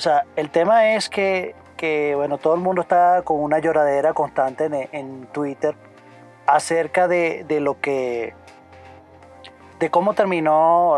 O 0.02 0.04
sea, 0.04 0.26
el 0.36 0.50
tema 0.50 0.96
es 0.96 1.10
que, 1.10 1.54
que, 1.78 2.16
bueno, 2.16 2.40
todo 2.40 2.56
el 2.56 2.60
mundo 2.60 2.82
está 2.82 3.22
con 3.24 3.40
una 3.40 3.60
lloradera 3.60 4.14
constante 4.16 4.90
en, 4.92 5.28
Twitter 5.28 5.76
acerca 6.48 7.08
de, 7.08 7.44
de 7.48 7.60
lo 7.60 7.80
que, 7.80 8.34
de 9.78 9.92
cómo 9.92 10.16
terminó 10.16 10.98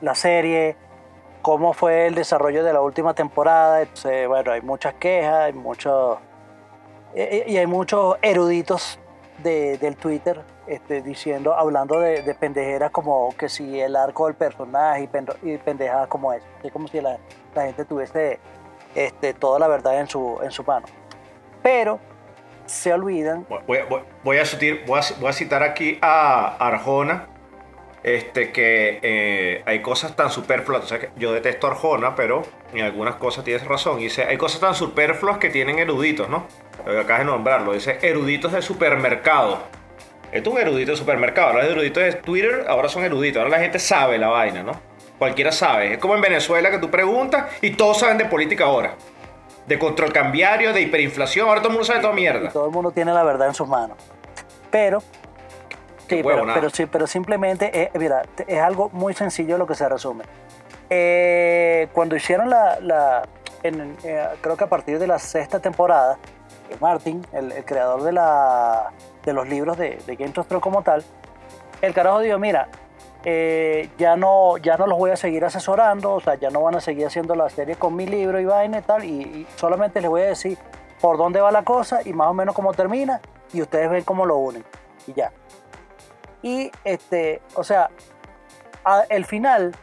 la, 0.00 0.14
serie, 0.14 0.76
cómo 1.42 1.72
fue 1.72 2.06
el 2.06 2.14
desarrollo 2.14 2.62
de 2.62 2.72
la 2.72 2.80
última 2.80 3.14
temporada. 3.14 3.82
Entonces, 3.82 4.28
bueno, 4.28 4.52
hay 4.52 4.60
muchas 4.60 4.94
quejas, 4.94 5.46
hay 5.46 5.52
muchos 5.52 6.18
eh, 7.16 7.42
y 7.48 7.56
hay 7.56 7.66
muchos 7.66 8.18
eruditos 8.22 9.00
de- 9.42 9.78
del 9.78 9.96
Twitter 9.96 10.42
este, 10.66 11.02
diciendo, 11.02 11.54
hablando 11.54 12.00
de, 12.00 12.22
de 12.22 12.34
pendejeras 12.34 12.90
como 12.90 13.34
que 13.36 13.48
si 13.48 13.80
el 13.80 13.96
arco 13.96 14.26
del 14.26 14.34
personaje 14.34 15.08
y, 15.42 15.58
pendejadas 15.58 16.08
como 16.08 16.32
eso. 16.32 16.46
Es 16.62 16.72
como 16.72 16.88
si 16.88 17.00
la, 17.00 17.18
la 17.54 17.64
gente 17.64 17.84
tuviese 17.84 18.38
este, 18.94 19.34
toda 19.34 19.58
la 19.58 19.68
verdad 19.68 20.00
en 20.00 20.08
su, 20.08 20.38
en 20.42 20.66
mano. 20.66 20.86
Pero 21.62 21.98
se 22.66 22.92
olvidan 22.92 23.46
Voy, 23.66 24.38
a, 24.38 24.46
citar, 24.46 24.86
voy, 24.86 25.28
a, 25.28 25.32
citar 25.32 25.62
aquí 25.62 25.98
a 26.00 26.56
Arjona, 26.58 27.26
este, 28.02 28.52
que 28.52 29.00
eh, 29.02 29.62
hay 29.66 29.82
cosas 29.82 30.16
tan 30.16 30.30
superfluas. 30.30 30.90
O 30.90 30.98
que 30.98 31.10
yo 31.16 31.32
detesto 31.32 31.66
Arjona, 31.66 32.14
pero 32.14 32.42
en 32.72 32.82
algunas 32.82 33.16
cosas 33.16 33.44
tienes 33.44 33.66
razón. 33.66 33.98
Dice, 33.98 34.24
hay 34.24 34.38
cosas 34.38 34.60
tan 34.60 34.74
superfluas 34.74 35.38
que 35.38 35.50
tienen 35.50 35.78
eruditos, 35.78 36.28
¿no? 36.28 36.46
Lo 36.86 37.00
Acabas 37.00 37.20
de 37.20 37.24
nombrarlo. 37.24 37.72
Dice, 37.72 37.98
eruditos 38.02 38.52
de 38.52 38.62
supermercado. 38.62 39.83
Esto 40.34 40.50
es 40.50 40.56
un 40.56 40.60
erudito 40.62 40.90
de 40.90 40.96
supermercado. 40.96 41.48
Ahora 41.48 41.62
los 41.62 41.72
eruditos 41.72 42.02
de 42.02 42.12
Twitter 42.14 42.64
ahora 42.68 42.88
son 42.88 43.04
eruditos. 43.04 43.38
Ahora 43.40 43.56
la 43.56 43.62
gente 43.62 43.78
sabe 43.78 44.18
la 44.18 44.28
vaina, 44.28 44.64
¿no? 44.64 44.72
Cualquiera 45.18 45.52
sabe. 45.52 45.92
Es 45.94 45.98
como 45.98 46.16
en 46.16 46.20
Venezuela 46.20 46.70
que 46.72 46.78
tú 46.78 46.90
preguntas 46.90 47.46
y 47.62 47.70
todos 47.76 47.98
saben 48.00 48.18
de 48.18 48.24
política 48.24 48.64
ahora. 48.64 48.94
De 49.68 49.78
control 49.78 50.12
cambiario, 50.12 50.72
de 50.72 50.80
hiperinflación. 50.82 51.46
Ahora 51.48 51.60
todo 51.60 51.68
el 51.68 51.74
mundo 51.74 51.84
sabe 51.86 52.00
toda 52.00 52.12
y 52.12 52.16
mierda. 52.16 52.50
todo 52.50 52.66
el 52.66 52.72
mundo 52.72 52.90
tiene 52.90 53.12
la 53.14 53.22
verdad 53.22 53.46
en 53.46 53.54
sus 53.54 53.68
manos. 53.68 53.96
Pero, 54.72 55.00
sí, 56.08 56.20
pero, 56.24 56.68
sí, 56.70 56.86
pero 56.86 57.06
simplemente, 57.06 57.84
es, 57.84 57.90
mira, 57.94 58.22
es 58.44 58.58
algo 58.60 58.90
muy 58.92 59.14
sencillo 59.14 59.56
lo 59.56 59.68
que 59.68 59.76
se 59.76 59.88
resume. 59.88 60.24
Eh, 60.90 61.86
cuando 61.92 62.16
hicieron 62.16 62.50
la, 62.50 62.78
la 62.80 63.22
en- 63.62 63.96
eh, 64.02 64.26
creo 64.40 64.56
que 64.56 64.64
a 64.64 64.68
partir 64.68 64.98
de 64.98 65.06
la 65.06 65.20
sexta 65.20 65.60
temporada, 65.60 66.18
eh, 66.70 66.76
Martin, 66.80 67.24
el, 67.32 67.52
el 67.52 67.64
creador 67.64 68.02
de, 68.02 68.12
la, 68.12 68.90
de 69.24 69.32
los 69.32 69.48
libros 69.48 69.78
de, 69.78 69.98
de 70.06 70.16
Game 70.16 70.32
of 70.36 70.46
Thrones 70.46 70.62
como 70.62 70.82
tal, 70.82 71.04
el 71.80 71.94
carajo 71.94 72.20
dijo, 72.20 72.38
mira, 72.38 72.68
eh, 73.26 73.88
ya, 73.96 74.16
no, 74.16 74.58
ya 74.58 74.76
no 74.76 74.86
los 74.86 74.98
voy 74.98 75.10
a 75.10 75.16
seguir 75.16 75.44
asesorando, 75.44 76.14
o 76.14 76.20
sea, 76.20 76.34
ya 76.34 76.50
no 76.50 76.60
van 76.62 76.74
a 76.74 76.80
seguir 76.80 77.06
haciendo 77.06 77.34
la 77.34 77.48
serie 77.48 77.76
con 77.76 77.96
mi 77.96 78.06
libro 78.06 78.38
y 78.38 78.44
vaina 78.44 78.78
y 78.78 78.82
tal, 78.82 79.04
y, 79.04 79.46
solamente 79.56 80.00
les 80.02 80.10
voy 80.10 80.22
a 80.22 80.26
decir 80.26 80.58
por 81.00 81.16
dónde 81.16 81.40
va 81.40 81.50
la 81.50 81.62
cosa 81.62 82.00
y 82.04 82.12
más 82.12 82.28
o 82.28 82.34
menos 82.34 82.54
cómo 82.54 82.74
termina, 82.74 83.20
y 83.52 83.62
ustedes 83.62 83.88
ven 83.90 84.04
cómo 84.04 84.26
lo 84.26 84.36
unen, 84.36 84.64
y 85.06 85.14
ya. 85.14 85.32
Y, 86.42 86.70
este, 86.84 87.40
o 87.54 87.64
sea, 87.64 87.90
el 89.08 89.24
final 89.24 89.74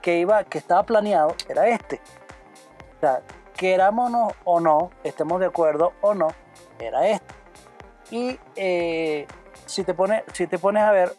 que, 0.00 0.18
iba, 0.18 0.44
que 0.44 0.56
estaba 0.56 0.82
planeado 0.84 1.34
era 1.48 1.68
este. 1.68 2.00
O 2.96 3.00
sea, 3.00 3.20
querámonos 3.56 4.32
o 4.44 4.60
no, 4.60 4.90
estemos 5.04 5.40
de 5.40 5.46
acuerdo 5.46 5.92
o 6.00 6.14
no, 6.14 6.28
era 6.78 7.06
este. 7.06 7.39
Y 8.10 8.38
eh, 8.56 9.26
si, 9.66 9.84
te 9.84 9.94
pones, 9.94 10.22
si 10.32 10.46
te 10.46 10.58
pones 10.58 10.82
a 10.82 10.90
ver, 10.92 11.12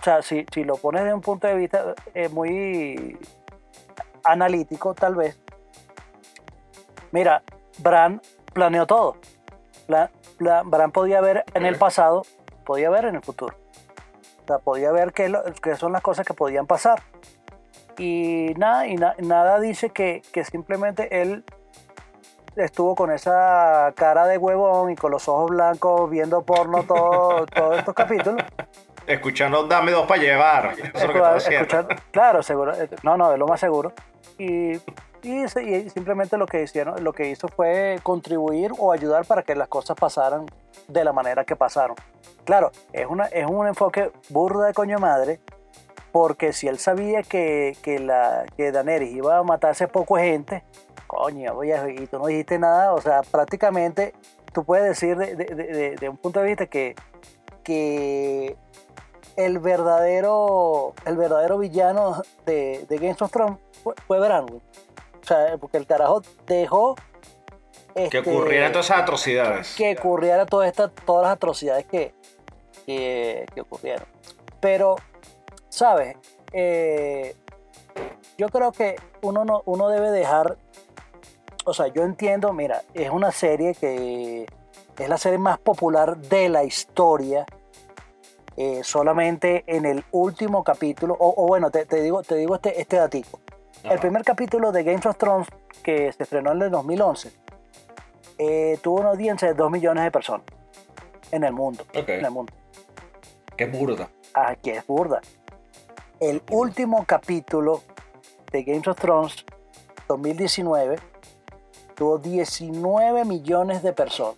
o 0.00 0.02
sea, 0.04 0.22
si, 0.22 0.44
si 0.52 0.64
lo 0.64 0.76
pones 0.76 1.04
de 1.04 1.12
un 1.14 1.20
punto 1.20 1.46
de 1.46 1.54
vista 1.54 1.94
eh, 2.14 2.28
muy 2.28 3.18
analítico, 4.24 4.94
tal 4.94 5.14
vez, 5.14 5.38
mira, 7.12 7.42
Bran 7.78 8.20
planeó 8.52 8.86
todo. 8.86 9.16
Bran 10.38 10.90
podía 10.92 11.20
ver 11.20 11.44
en 11.54 11.64
el 11.66 11.76
pasado, 11.76 12.22
podía 12.64 12.90
ver 12.90 13.06
en 13.06 13.16
el 13.16 13.22
futuro. 13.22 13.56
O 14.44 14.46
sea, 14.46 14.58
podía 14.58 14.92
ver 14.92 15.12
qué, 15.12 15.28
lo- 15.28 15.42
qué 15.62 15.76
son 15.76 15.92
las 15.92 16.02
cosas 16.02 16.26
que 16.26 16.34
podían 16.34 16.66
pasar. 16.66 17.02
Y 17.98 18.54
nada, 18.56 18.86
y 18.86 18.96
na- 18.96 19.14
nada 19.18 19.58
dice 19.60 19.90
que, 19.90 20.22
que 20.32 20.44
simplemente 20.44 21.20
él 21.22 21.44
estuvo 22.64 22.94
con 22.94 23.10
esa 23.10 23.92
cara 23.96 24.26
de 24.26 24.38
huevón 24.38 24.90
y 24.90 24.96
con 24.96 25.10
los 25.10 25.28
ojos 25.28 25.50
blancos 25.50 26.08
viendo 26.10 26.42
porno 26.42 26.82
todo- 26.84 27.46
todos 27.54 27.78
estos 27.78 27.94
capítulos. 27.94 28.42
Escuchando 29.06 29.66
Dame 29.66 29.90
dos 29.92 30.06
para 30.06 30.20
llevar. 30.20 30.74
Eso 30.76 30.82
es 30.94 31.02
lo 31.06 31.12
que 31.12 31.98
claro, 32.10 32.42
seguro. 32.42 32.74
eh, 32.74 32.90
No, 33.02 33.16
no, 33.16 33.32
es 33.32 33.38
lo 33.38 33.46
más 33.46 33.58
seguro. 33.58 33.92
Y, 34.36 34.74
y, 35.22 35.44
y 35.44 35.90
simplemente 35.90 36.36
lo 36.36 36.46
que 36.46 36.62
hicieron, 36.62 37.02
lo 37.02 37.12
que 37.14 37.28
hizo 37.30 37.48
fue 37.48 37.98
contribuir 38.02 38.72
o 38.78 38.92
ayudar 38.92 39.24
para 39.24 39.42
que 39.42 39.54
las 39.54 39.68
cosas 39.68 39.96
pasaran 39.98 40.44
de 40.88 41.04
la 41.04 41.12
manera 41.12 41.44
que 41.44 41.56
pasaron. 41.56 41.96
Claro, 42.44 42.70
es, 42.92 43.06
una, 43.06 43.26
es 43.26 43.46
un 43.46 43.66
enfoque 43.66 44.10
burda 44.28 44.66
de 44.66 44.74
coño 44.74 44.98
madre, 44.98 45.40
porque 46.20 46.52
si 46.52 46.66
él 46.66 46.78
sabía 46.80 47.22
que, 47.22 47.76
que, 47.80 48.00
la, 48.00 48.44
que 48.56 48.72
Daenerys 48.72 49.12
iba 49.14 49.38
a 49.38 49.42
matarse 49.44 49.86
poco 49.86 50.16
gente, 50.16 50.64
coño, 51.06 51.52
oye, 51.54 51.76
y 51.96 52.06
tú 52.08 52.18
no 52.18 52.26
dijiste 52.26 52.58
nada, 52.58 52.92
o 52.92 53.00
sea, 53.00 53.22
prácticamente 53.22 54.14
tú 54.52 54.64
puedes 54.64 54.84
decir 54.88 55.16
de, 55.16 55.36
de- 55.36 55.44
de- 55.54 55.64
de- 55.66 55.94
de 55.94 56.08
un 56.08 56.16
punto 56.16 56.40
de 56.40 56.46
vista 56.46 56.66
que, 56.66 56.96
que 57.62 58.56
el 59.36 59.60
verdadero, 59.60 60.94
el 61.06 61.16
verdadero 61.16 61.56
villano 61.58 62.20
de, 62.44 62.84
de 62.88 62.96
Game 62.96 63.16
of 63.20 63.30
Thrones 63.30 63.58
fue, 63.84 63.94
fue. 64.08 64.18
O 64.18 64.60
sea, 65.22 65.56
porque 65.60 65.76
el 65.76 65.86
carajo 65.86 66.22
dejó 66.48 66.96
Que 67.94 68.04
este, 68.06 68.18
ocurrieran 68.18 68.72
todas 68.72 68.86
esas 68.86 69.02
atrocidades. 69.02 69.74
que 69.76 69.94
ocurriera 69.96 70.46
todas 70.46 70.66
estas, 70.68 70.90
todas 71.06 71.22
las 71.22 71.32
atrocidades 71.34 71.84
que, 71.86 72.12
que, 72.86 73.46
que 73.54 73.60
ocurrieron. 73.60 74.06
Pero, 74.60 74.96
¿sabes? 75.78 76.16
Eh, 76.52 77.34
yo 78.36 78.48
creo 78.48 78.72
que 78.72 78.96
uno, 79.22 79.44
no, 79.44 79.62
uno 79.64 79.88
debe 79.88 80.10
dejar, 80.10 80.56
o 81.64 81.72
sea, 81.72 81.86
yo 81.88 82.02
entiendo, 82.02 82.52
mira, 82.52 82.82
es 82.94 83.10
una 83.10 83.30
serie 83.32 83.74
que 83.74 84.46
es 84.98 85.08
la 85.08 85.18
serie 85.18 85.38
más 85.38 85.58
popular 85.58 86.16
de 86.16 86.48
la 86.48 86.64
historia. 86.64 87.46
eh, 88.60 88.80
solamente 88.82 89.62
en 89.68 89.86
el 89.86 90.04
último 90.10 90.64
capítulo, 90.64 91.14
o, 91.18 91.44
o 91.44 91.46
bueno, 91.46 91.70
te, 91.70 91.86
te 91.86 92.02
digo, 92.02 92.24
te 92.24 92.34
digo 92.34 92.56
este, 92.56 92.80
este 92.80 92.96
datico. 92.96 93.38
El 93.84 94.00
primer 94.00 94.24
capítulo 94.24 94.72
de 94.72 94.82
Game 94.82 95.00
of 95.06 95.16
Thrones, 95.16 95.46
que 95.84 96.12
se 96.12 96.24
estrenó 96.24 96.50
en 96.50 96.62
el 96.62 96.70
2011, 96.72 97.30
eh, 98.38 98.76
tuvo 98.82 98.98
una 99.00 99.10
audiencia 99.10 99.46
de 99.46 99.54
2 99.54 99.70
millones 99.70 100.02
de 100.02 100.10
personas 100.10 100.44
en 101.30 101.44
el 101.44 101.52
mundo. 101.52 101.84
En 101.92 102.24
el 102.24 102.32
mundo. 102.32 102.52
Qué 103.56 103.66
burda. 103.66 104.10
Ah, 104.34 104.56
que 104.60 104.72
es 104.78 104.86
burda. 104.88 105.20
El 106.20 106.42
último 106.50 107.04
capítulo 107.06 107.82
de 108.52 108.62
Games 108.64 108.88
of 108.88 108.96
Thrones 108.98 109.44
2019 110.08 110.96
tuvo 111.94 112.18
19 112.18 113.24
millones 113.24 113.82
de 113.82 113.92
personas. 113.92 114.36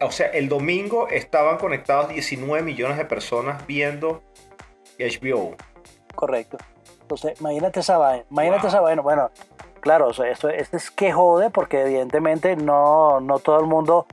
O 0.00 0.10
sea, 0.10 0.26
el 0.28 0.48
domingo 0.48 1.08
estaban 1.08 1.58
conectados 1.58 2.08
19 2.08 2.62
millones 2.62 2.98
de 2.98 3.04
personas 3.04 3.66
viendo 3.66 4.22
HBO. 4.98 5.56
Correcto. 6.14 6.58
Entonces, 7.02 7.40
imagínate 7.40 7.80
esa 7.80 7.96
vaina. 7.98 8.24
Imagínate 8.30 8.62
Wow. 8.62 8.68
esa 8.68 8.80
vaina. 8.80 9.02
Bueno, 9.02 9.30
claro, 9.80 10.10
esto, 10.10 10.48
esto 10.48 10.76
es 10.76 10.90
que 10.90 11.12
jode 11.12 11.50
porque 11.50 11.80
evidentemente 11.82 12.56
no, 12.56 13.20
no 13.20 13.38
todo 13.38 13.58
el 13.60 13.66
mundo 13.66 14.06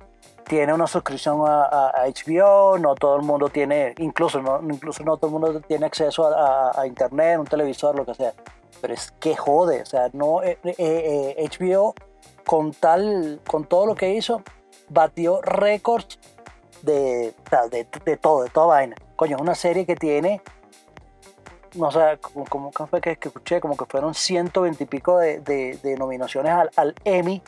tiene 0.48 0.74
una 0.74 0.88
suscripción 0.88 1.42
a, 1.48 1.64
a- 1.66 2.08
HBO, 2.08 2.78
no 2.80 2.96
todo 2.96 3.18
el 3.18 3.24
mundo 3.24 3.50
tiene, 3.50 3.94
incluso 3.98 4.42
no, 4.42 4.60
incluso 4.64 5.04
no 5.04 5.18
todo 5.18 5.28
el 5.28 5.34
mundo 5.40 5.62
tiene 5.62 5.86
acceso 5.86 6.26
a, 6.28 6.72
a- 6.80 6.88
internet, 6.88 7.38
un 7.40 7.46
televisor, 7.46 7.96
lo 7.96 8.06
que 8.06 8.14
sea. 8.14 8.34
Pero 8.82 8.94
es 8.94 9.12
que 9.20 9.36
jode, 9.36 9.82
o 9.82 9.86
sea, 9.86 10.10
no, 10.14 10.44
eh, 10.44 10.58
eh, 10.64 10.76
eh, 11.38 11.50
HBO 11.60 11.94
con 12.46 12.72
tal, 12.72 13.42
con 13.48 13.66
todo 13.66 13.86
lo 13.86 13.96
que 13.96 14.14
hizo, 14.14 14.42
batió 14.90 15.42
récords 15.42 16.20
de, 16.84 17.34
de, 17.72 17.88
de 18.06 18.18
todo, 18.18 18.44
de 18.44 18.50
toda 18.50 18.68
vaina. 18.68 18.96
Coño, 19.16 19.36
es 19.36 19.42
una 19.42 19.56
serie 19.56 19.86
que 19.86 19.96
tiene 19.96 20.42
no 21.76 21.92
sé, 21.92 22.18
como, 22.22 22.46
como 22.46 22.72
¿cómo 22.72 22.88
fue 22.88 23.02
que, 23.02 23.18
que 23.18 23.28
escuché, 23.28 23.60
como 23.60 23.76
que 23.76 23.86
fueron 23.86 24.14
120 24.16 24.84
y 24.84 24.88
pico 24.88 25.18
de- 25.18 25.40
de 25.42 25.96
nominaciones 25.98 26.52
al, 26.54 26.70
al 26.76 26.96
Emmy 27.04 27.42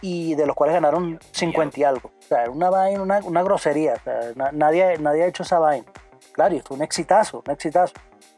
y 0.00 0.34
de 0.34 0.46
los 0.46 0.54
cuales 0.56 0.74
ganaron 0.74 1.18
50 1.32 1.80
y 1.80 1.84
algo. 1.84 2.10
O 2.18 2.22
sea, 2.22 2.50
una 2.50 2.70
vaina, 2.70 3.02
una, 3.02 3.18
una 3.20 3.42
grosería. 3.42 3.94
O 3.94 4.00
sea, 4.04 4.20
na- 4.34 4.52
nadie, 4.52 4.98
nadie 4.98 5.22
ha 5.24 5.26
hecho 5.26 5.42
esa 5.42 5.58
vaina. 5.58 5.86
Claro, 6.32 6.54
y 6.54 6.60
fue 6.60 6.76
un 6.76 6.82
exitazo, 6.82 7.42
un 7.46 7.52
exitazo. 7.52 7.94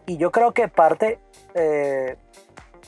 Y 0.06 0.16
yo 0.16 0.30
creo 0.30 0.52
que 0.52 0.68
parte, 0.68 1.18
eh, 1.54 2.16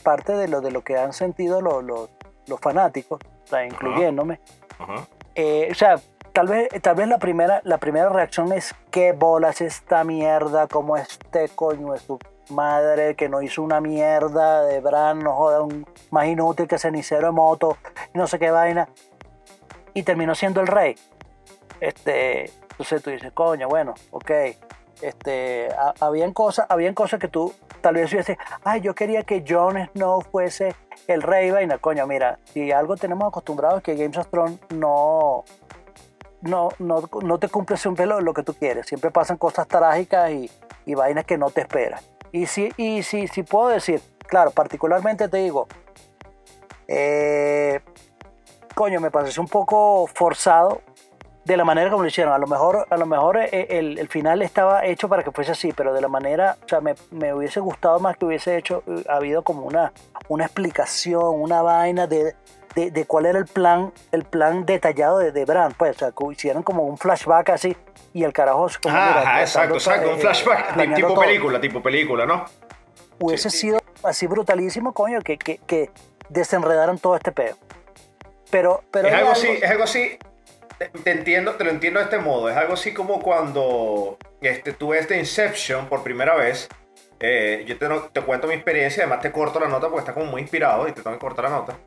parte 0.03 0.33
de, 0.33 0.47
lo, 0.47 0.61
de 0.61 0.71
lo 0.71 0.83
que 0.83 0.97
han 0.97 1.13
sentido 1.13 1.61
los, 1.61 1.83
los, 1.83 2.09
los 2.47 2.59
fanáticos, 2.59 3.19
o 3.43 3.47
sea, 3.47 3.65
incluyéndome, 3.65 4.39
Ajá. 4.79 5.05
eh, 5.35 5.67
o 5.71 5.75
sea, 5.75 5.99
tal 6.33 6.47
vez, 6.47 6.69
tal 6.81 6.95
vez 6.95 7.07
la, 7.07 7.19
primera, 7.19 7.61
la 7.63 7.77
primera 7.77 8.09
reacción 8.09 8.51
es 8.53 8.73
qué 8.89 9.11
bolas 9.11 9.61
esta 9.61 10.03
mierda, 10.03 10.67
como 10.67 10.97
este 10.97 11.49
coño 11.49 11.93
es 11.93 12.01
su 12.03 12.17
madre 12.51 13.15
que 13.15 13.29
no 13.29 13.41
hizo 13.41 13.63
una 13.63 13.81
mierda 13.81 14.63
de 14.63 14.79
Bran, 14.81 15.19
no 15.19 15.33
joda, 15.35 15.61
un 15.63 15.85
más 16.11 16.27
inútil 16.27 16.67
que 16.67 16.77
cenicero 16.77 17.27
de 17.27 17.31
moto 17.33 17.77
no 18.13 18.27
sé 18.27 18.37
qué 18.39 18.51
vaina. 18.51 18.87
Y 19.93 20.03
terminó 20.03 20.35
siendo 20.35 20.61
el 20.61 20.67
rey. 20.67 20.95
Este, 21.79 22.51
entonces 22.71 23.01
tú 23.01 23.09
dices, 23.09 23.31
coño, 23.33 23.67
bueno, 23.67 23.93
ok. 24.11 24.31
Este, 25.01 25.67
ha- 25.77 25.93
habían 25.99 26.31
cosas, 26.33 26.65
habían 26.69 26.93
cosas 26.93 27.19
que 27.19 27.27
tú 27.27 27.53
tal 27.81 27.95
vez 27.95 28.11
dices, 28.11 28.37
ay, 28.63 28.81
yo 28.81 28.93
quería 28.93 29.23
que 29.23 29.43
Jon 29.47 29.89
Snow 29.93 30.21
fuese 30.21 30.75
el 31.07 31.23
rey, 31.23 31.49
vaina, 31.49 31.79
coño, 31.79 32.05
mira, 32.05 32.37
si 32.53 32.71
algo 32.71 32.95
tenemos 32.95 33.27
acostumbrado 33.27 33.77
es 33.77 33.83
que 33.83 33.95
Games 33.95 34.17
of 34.19 34.27
Thrones 34.27 34.59
no, 34.69 35.43
no, 36.41 36.69
no, 36.77 37.01
no 37.23 37.39
te 37.39 37.47
cumple 37.49 37.77
siempre 37.77 38.05
lo, 38.05 38.21
lo 38.21 38.33
que 38.33 38.43
tú 38.43 38.53
quieres. 38.53 38.85
Siempre 38.85 39.09
pasan 39.09 39.37
cosas 39.37 39.67
trágicas 39.67 40.29
y, 40.31 40.51
y 40.85 40.93
vainas 40.93 41.25
que 41.25 41.37
no 41.39 41.49
te 41.49 41.61
esperas. 41.61 42.07
Y 42.31 42.45
sí, 42.45 42.69
y 42.77 43.03
sí, 43.03 43.27
sí 43.27 43.43
puedo 43.43 43.67
decir, 43.69 44.01
claro, 44.27 44.51
particularmente 44.51 45.27
te 45.27 45.37
digo, 45.37 45.67
eh, 46.87 47.81
coño, 48.73 48.99
me 48.99 49.11
pareció 49.11 49.41
un 49.41 49.49
poco 49.49 50.07
forzado 50.07 50.81
de 51.45 51.57
la 51.57 51.65
manera 51.65 51.89
como 51.89 52.03
lo 52.03 52.09
hicieron. 52.09 52.33
A 52.33 52.37
lo 52.37 52.47
mejor, 52.47 52.87
a 52.89 52.97
lo 52.97 53.05
mejor 53.05 53.37
eh, 53.37 53.67
el, 53.69 53.97
el 53.97 54.07
final 54.07 54.41
estaba 54.41 54.85
hecho 54.85 55.09
para 55.09 55.23
que 55.23 55.31
fuese 55.31 55.51
así, 55.51 55.73
pero 55.73 55.93
de 55.93 56.01
la 56.01 56.07
manera, 56.07 56.57
o 56.63 56.67
sea, 56.67 56.81
me, 56.81 56.95
me 57.09 57.33
hubiese 57.33 57.59
gustado 57.59 57.99
más 57.99 58.17
que 58.17 58.25
hubiese 58.25 58.57
hecho, 58.57 58.83
eh, 58.87 59.03
habido 59.09 59.43
como 59.43 59.65
una, 59.65 59.91
una 60.27 60.45
explicación, 60.45 61.41
una 61.41 61.61
vaina 61.61 62.07
de, 62.07 62.35
de, 62.75 62.91
de 62.91 63.05
cuál 63.05 63.25
era 63.25 63.37
el 63.39 63.45
plan, 63.45 63.91
el 64.11 64.23
plan 64.23 64.65
detallado 64.65 65.19
de, 65.19 65.31
de 65.31 65.45
Bran, 65.45 65.73
pues, 65.77 65.95
o 65.97 65.99
sea, 65.99 66.13
hicieron 66.31 66.63
como 66.63 66.83
un 66.83 66.97
flashback 66.97 67.49
así 67.49 67.75
y 68.13 68.23
el 68.23 68.33
carajo 68.33 68.69
se 68.69 68.79
como, 68.79 68.93
mira, 68.95 69.21
Ajá, 69.21 69.41
exacto, 69.41 69.77
tratando, 69.77 69.77
exacto. 69.77 70.09
Un 70.13 70.17
eh, 70.17 70.21
flashback 70.21 70.67
ti- 70.67 70.73
planeando 70.73 70.95
tipo 70.95 71.13
todo. 71.13 71.19
película, 71.25 71.61
tipo 71.61 71.81
película, 71.83 72.25
¿no? 72.25 72.45
Hubiese 73.19 73.49
sido 73.49 73.79
así 74.03 74.25
brutalísimo, 74.27 74.93
coño, 74.93 75.21
que, 75.21 75.37
que, 75.37 75.57
que 75.59 75.91
desenredaran 76.29 76.97
todo 76.97 77.15
este 77.15 77.31
peo. 77.31 77.55
Pero, 78.49 78.83
pero 78.91 79.07
es 79.07 79.13
algo 79.13 79.27
algo- 79.29 79.39
así, 79.39 79.47
es 79.61 79.69
algo 79.69 79.83
así. 79.83 80.17
Te, 81.03 81.11
entiendo, 81.11 81.53
te 81.55 81.63
lo 81.63 81.69
entiendo 81.69 81.99
de 81.99 82.05
este 82.05 82.17
modo. 82.17 82.49
Es 82.49 82.57
algo 82.57 82.73
así 82.73 82.91
como 82.93 83.21
cuando 83.21 84.17
este, 84.41 84.73
tú 84.73 84.89
ves 84.89 85.07
The 85.07 85.17
Inception 85.19 85.87
por 85.87 86.01
primera 86.03 86.35
vez. 86.35 86.67
Eh, 87.19 87.63
yo 87.67 87.77
te, 87.77 87.87
no- 87.87 88.01
te 88.05 88.21
cuento 88.21 88.47
mi 88.47 88.55
experiencia, 88.55 89.03
además 89.03 89.21
te 89.21 89.31
corto 89.31 89.59
la 89.59 89.67
nota 89.67 89.87
porque 89.87 89.99
está 89.99 90.13
como 90.13 90.25
muy 90.25 90.41
inspirado 90.41 90.87
y 90.87 90.91
te 90.91 91.01
tengo 91.03 91.15
que 91.15 91.19
cortar 91.19 91.45
la 91.45 91.51
nota. 91.51 91.77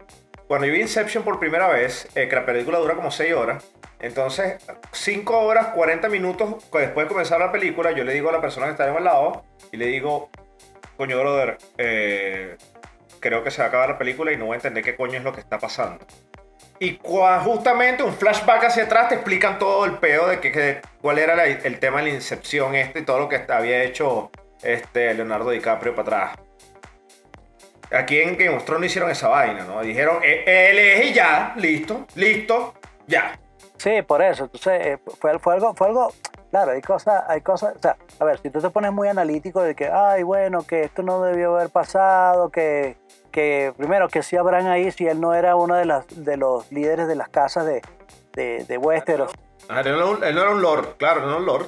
Cuando 0.48 0.66
yo 0.66 0.72
vi 0.74 0.80
Inception 0.82 1.24
por 1.24 1.38
primera 1.40 1.68
vez, 1.68 2.08
eh, 2.14 2.28
que 2.28 2.34
la 2.36 2.44
película 2.44 2.78
dura 2.78 2.94
como 2.94 3.10
6 3.10 3.32
horas, 3.34 3.64
entonces 4.00 4.56
5 4.92 5.40
horas, 5.40 5.68
40 5.68 6.08
minutos 6.08 6.56
después 6.72 7.06
de 7.06 7.08
comenzar 7.08 7.40
la 7.40 7.50
película, 7.50 7.92
yo 7.92 8.04
le 8.04 8.12
digo 8.12 8.28
a 8.28 8.32
la 8.32 8.40
persona 8.40 8.66
que 8.66 8.72
está 8.72 8.84
ahí 8.84 8.94
al 8.94 9.04
lado 9.04 9.44
y 9.72 9.76
le 9.78 9.86
digo, 9.86 10.28
coño, 10.98 11.18
brother, 11.18 11.56
eh, 11.78 12.56
creo 13.20 13.42
que 13.42 13.50
se 13.50 13.58
va 13.58 13.66
a 13.66 13.68
acabar 13.68 13.88
la 13.90 13.98
película 13.98 14.32
y 14.32 14.36
no 14.36 14.46
voy 14.46 14.54
a 14.54 14.56
entender 14.56 14.84
qué 14.84 14.94
coño 14.96 15.16
es 15.16 15.24
lo 15.24 15.32
que 15.32 15.40
está 15.40 15.58
pasando. 15.58 16.04
Y 16.78 16.98
justamente 17.02 18.02
un 18.02 18.12
flashback 18.12 18.64
hacia 18.64 18.82
atrás 18.84 19.08
te 19.08 19.14
explican 19.14 19.58
todo 19.58 19.86
el 19.86 19.92
peo 19.98 20.26
de 20.26 20.40
que, 20.40 20.52
que- 20.52 20.80
cuál 21.00 21.18
era 21.18 21.42
el 21.46 21.78
tema 21.78 21.98
de 22.02 22.08
la 22.10 22.14
incepción 22.14 22.74
este 22.74 22.98
y 22.98 23.02
todo 23.02 23.18
lo 23.20 23.28
que 23.28 23.42
había 23.48 23.82
hecho 23.84 24.30
este 24.62 25.14
Leonardo 25.14 25.50
DiCaprio 25.50 25.94
para 25.94 26.32
atrás. 26.32 26.43
Aquí 27.94 28.20
en 28.20 28.36
Game 28.36 28.56
of 28.56 28.64
Thrones 28.64 28.90
hicieron 28.90 29.10
esa 29.10 29.28
vaina, 29.28 29.64
¿no? 29.64 29.80
Dijeron, 29.82 30.18
"Eh, 30.22 30.44
él 30.70 30.78
es 30.78 31.10
y 31.10 31.12
ya, 31.14 31.52
listo, 31.56 32.06
listo, 32.14 32.74
ya. 33.06 33.38
Sí, 33.76 34.02
por 34.02 34.22
eso. 34.22 34.44
Entonces, 34.44 34.86
eh, 34.86 34.98
fue, 35.20 35.38
fue 35.38 35.54
algo, 35.54 35.74
fue 35.74 35.88
algo, 35.88 36.12
claro, 36.50 36.72
hay 36.72 36.80
cosas, 36.80 37.24
hay 37.28 37.40
cosas, 37.40 37.74
o 37.76 37.78
sea, 37.80 37.96
a 38.20 38.24
ver, 38.24 38.38
si 38.38 38.50
tú 38.50 38.60
te 38.60 38.70
pones 38.70 38.92
muy 38.92 39.08
analítico 39.08 39.62
de 39.62 39.74
que, 39.74 39.88
ay, 39.88 40.22
bueno, 40.22 40.62
que 40.66 40.82
esto 40.82 41.02
no 41.02 41.22
debió 41.22 41.56
haber 41.56 41.70
pasado, 41.70 42.50
que, 42.50 42.96
que 43.30 43.72
primero, 43.76 44.08
que 44.08 44.22
si 44.22 44.36
habrán 44.36 44.66
ahí, 44.68 44.90
si 44.92 45.06
él 45.06 45.20
no 45.20 45.34
era 45.34 45.56
uno 45.56 45.74
de, 45.74 45.84
las, 45.84 46.06
de 46.24 46.36
los 46.36 46.70
líderes 46.72 47.08
de 47.08 47.16
las 47.16 47.28
casas 47.28 47.66
de, 47.66 47.82
de, 48.34 48.64
de 48.64 48.78
Westeros. 48.78 49.32
Ah, 49.68 49.80
Él 49.80 49.92
no, 49.92 49.96
era 49.96 50.06
un- 50.06 50.24
él 50.24 50.34
no 50.34 50.40
era 50.42 50.50
un 50.50 50.62
lord, 50.62 50.96
claro, 50.96 51.20
no 51.22 51.28
era 51.30 51.36
un 51.38 51.46
lord. 51.46 51.66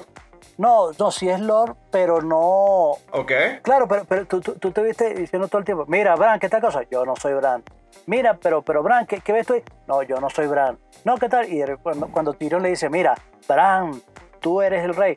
No, 0.57 0.91
no, 0.97 1.11
sí 1.11 1.29
es 1.29 1.39
Lord, 1.39 1.75
pero 1.91 2.21
no, 2.21 2.91
Ok. 3.11 3.31
Claro, 3.61 3.87
pero, 3.87 4.05
pero 4.05 4.25
tú, 4.25 4.41
tú, 4.41 4.53
tú 4.53 4.71
te 4.71 4.81
viste 4.81 5.13
diciendo 5.13 5.47
todo 5.47 5.59
el 5.59 5.65
tiempo, 5.65 5.85
mira, 5.87 6.15
Bran, 6.15 6.39
¿qué 6.39 6.49
tal 6.49 6.61
cosa? 6.61 6.81
Yo 6.89 7.05
no 7.05 7.15
soy 7.15 7.33
Bran. 7.33 7.63
Mira, 8.05 8.35
pero, 8.35 8.61
pero 8.61 8.83
Bran, 8.83 9.05
¿qué, 9.05 9.19
qué 9.19 9.33
ves 9.33 9.47
tú? 9.47 9.55
No, 9.87 10.01
yo 10.03 10.19
no 10.19 10.29
soy 10.29 10.47
Bran. 10.47 10.77
No, 11.03 11.17
¿qué 11.17 11.29
tal? 11.29 11.51
Y 11.51 11.63
cuando, 11.81 12.07
cuando 12.07 12.33
Tyrion 12.33 12.61
le 12.63 12.69
dice, 12.69 12.89
mira, 12.89 13.15
Bran, 13.47 14.01
tú 14.39 14.61
eres 14.61 14.83
el 14.83 14.95
rey. 14.95 15.15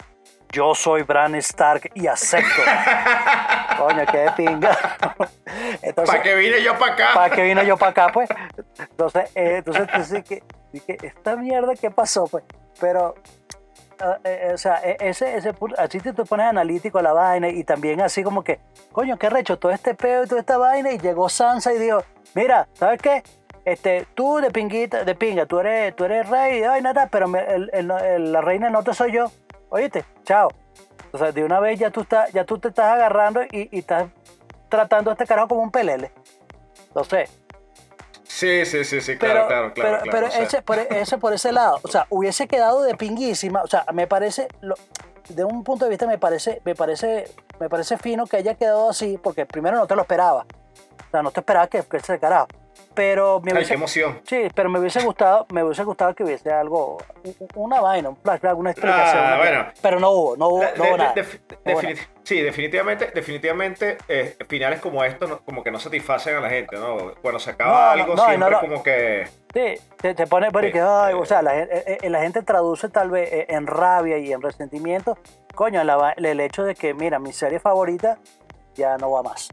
Yo 0.53 0.75
soy 0.75 1.03
Bran 1.03 1.37
Stark 1.37 1.93
y 1.95 2.09
acepto. 2.09 2.63
Coño, 3.79 4.05
qué 4.11 4.19
de 4.19 4.31
pinga. 4.33 4.77
Entonces, 5.83 6.11
¿Para 6.13 6.23
qué 6.23 6.35
vine 6.35 6.63
yo 6.63 6.77
para 6.77 6.93
acá? 6.93 7.09
¿para 7.15 7.35
qué 7.35 7.43
vino 7.43 7.63
yo 7.63 7.77
para 7.77 7.91
acá, 7.93 8.11
pues? 8.13 8.29
Entonces, 8.79 9.31
eh, 9.37 9.57
entonces, 9.59 9.83
entonces 9.83 10.25
que, 10.25 10.43
dije, 10.73 10.99
esta 11.03 11.37
mierda, 11.37 11.75
¿qué 11.81 11.91
pasó, 11.91 12.27
pues? 12.27 12.43
Pero, 12.81 13.15
o 14.55 14.59
sea, 14.59 14.81
eh, 14.85 14.97
ese, 15.01 15.37
ese, 15.37 15.55
así 15.79 16.01
te, 16.01 16.13
te 16.13 16.25
pones 16.25 16.47
analítico 16.47 16.99
a 16.99 17.03
la 17.03 17.13
vaina 17.13 17.49
y 17.49 17.65
también 17.65 18.01
así 18.01 18.23
como 18.23 18.43
que, 18.43 18.61
coño, 18.93 19.19
qué 19.19 19.31
recho, 19.31 19.59
todo 19.59 19.73
este 19.73 19.95
peo 19.95 20.25
y 20.25 20.27
toda 20.27 20.41
esta 20.41 20.59
vaina 20.59 20.91
y 20.93 20.99
llegó 20.99 21.29
Sansa 21.29 21.73
y 21.73 21.79
dijo, 21.79 22.03
mira, 22.35 22.69
¿sabes 22.75 23.01
qué? 23.01 23.23
Este, 23.65 24.07
tú 24.15 24.39
de 24.39 24.51
pinguita, 24.51 25.05
de 25.05 25.15
pinga, 25.15 25.47
tú 25.47 25.61
eres, 25.61 25.95
tú 25.95 26.05
eres 26.05 26.29
rey, 26.29 26.63
ay, 26.63 26.83
nada, 26.83 27.09
pero 27.11 27.27
la 27.29 28.41
reina 28.41 28.71
no 28.71 28.83
te 28.83 28.95
soy 28.95 29.13
yo. 29.13 29.31
Oíste, 29.69 30.05
chao. 30.25 30.49
O 31.13 31.19
sea, 31.19 31.33
de 31.33 31.45
una 31.45 31.61
vez 31.61 31.79
ya 31.79 31.91
tú, 31.91 32.07
ya 32.33 32.45
tú 32.45 32.59
te 32.59 32.69
estás 32.69 32.87
agarrando 32.87 33.43
y, 33.43 33.69
y 33.71 33.81
estás 33.81 34.07
tratando 34.69 35.11
a 35.11 35.15
este 35.15 35.27
carajo 35.27 35.49
como 35.49 35.63
un 35.63 35.71
pelele. 35.71 36.11
Entonces, 36.89 37.31
Sí, 38.41 38.65
sí, 38.65 38.85
sí, 38.85 39.01
sí, 39.03 39.17
pero, 39.21 39.47
claro, 39.47 39.49
claro, 39.49 39.75
claro. 39.75 39.75
pero, 39.75 39.99
claro, 40.03 40.11
pero 40.13 40.27
o 40.29 40.31
sea. 40.31 40.43
ese, 40.43 40.63
por, 40.63 40.79
ese 40.79 41.19
por 41.19 41.33
ese 41.35 41.53
lado, 41.53 41.79
o 41.83 41.89
sea, 41.89 42.07
hubiese 42.09 42.49
quedado 42.49 42.83
de 42.83 42.95
pinguísima, 42.95 43.61
o 43.63 43.67
sea, 43.67 43.85
me 43.93 44.07
parece, 44.07 44.49
lo- 44.63 44.77
de 45.29 45.45
un 45.45 45.63
punto 45.63 45.85
de 45.85 45.91
vista 45.91 46.07
me 46.07 46.17
parece, 46.17 46.63
me 46.65 46.75
parece, 46.75 47.27
me 47.61 47.69
parece 47.69 47.99
fino 47.99 48.27
que 48.27 48.39
haya 48.39 48.55
quedado 48.55 48.89
así, 48.89 49.19
porque 49.23 49.45
primero 49.45 49.77
no 49.77 49.87
te 49.87 49.95
lo 49.95 50.01
esperaba, 50.03 50.47
o 50.47 51.11
sea, 51.11 51.23
no 51.23 51.31
te 51.31 51.41
esperaba 51.41 51.67
que, 51.69 51.83
que 51.83 51.99
ese 51.99 52.19
carajo, 52.19 52.49
pero 52.95 53.41
me 53.41 53.51
Ay, 53.53 53.57
hubiese, 53.59 53.69
qué 53.71 53.75
emoción. 53.75 54.21
sí, 54.25 54.49
pero 54.55 54.69
me 54.69 54.79
hubiese 54.79 55.03
gustado, 55.03 55.47
me 55.53 55.63
hubiese 55.65 55.85
gustado 55.85 56.15
que 56.15 56.25
hubiese 56.25 56.51
algo, 56.51 56.99
una 57.55 57.81
vaina, 57.81 58.09
un 58.11 58.17
flashback, 58.17 58.57
una 58.59 58.71
explicación, 58.71 59.23
Ah, 59.25 59.37
bueno. 59.39 59.67
pero 59.81 60.01
no 60.01 60.11
hubo, 60.11 60.37
no 60.37 60.49
hubo, 60.49 60.61
De- 60.61 60.73
no 60.77 60.85
hubo 60.85 60.93
de- 60.93 60.99
nada. 60.99 61.13
de- 61.15 61.23
No 61.23 61.73
hubo 61.73 61.81
definit- 61.83 62.09
sí, 62.25 62.41
definitivamente, 62.41 63.11
definitivamente 63.15 63.99
eh, 64.09 64.37
finales 64.49 64.81
como 64.81 65.03
estos 65.05 65.29
no- 65.31 65.39
como 65.45 65.63
que 65.63 65.71
no 65.71 65.79
satisfacen 65.79 66.37
a 66.37 66.41
la 66.41 66.51
gente, 66.51 66.77
¿no? 66.77 67.15
Cuando 67.23 67.39
se 67.41 67.51
acaba 67.51 67.93
algo 67.93 68.17
siempre 68.17 68.57
como 68.61 68.83
que... 68.83 69.27
Sí, 69.55 69.75
te, 70.01 70.15
te 70.15 70.27
pone 70.27 70.51
por 70.51 70.65
Sí, 70.65 70.73
que, 70.73 70.81
ay, 70.81 71.13
eh, 71.13 71.17
o 71.17 71.25
sea, 71.25 71.43
la, 71.43 71.59
eh, 71.59 71.99
eh, 72.03 72.11
la 72.11 72.21
gente 72.21 72.43
traduce 72.43 72.89
tal 72.89 73.11
vez 73.11 73.33
eh, 73.33 73.47
en 73.49 73.67
rabia 73.67 74.19
y 74.19 74.33
en 74.33 74.41
resentimiento 74.43 75.17
coño, 75.55 75.83
la 75.85 76.15
el 76.17 76.41
hecho 76.41 76.63
de 76.65 76.75
que, 76.75 76.95
mira, 76.95 77.19
mi 77.19 77.33
serie 77.33 77.59
favorita 77.61 78.19
ya 78.75 78.97
no 78.97 79.11
va 79.11 79.23
más. 79.23 79.49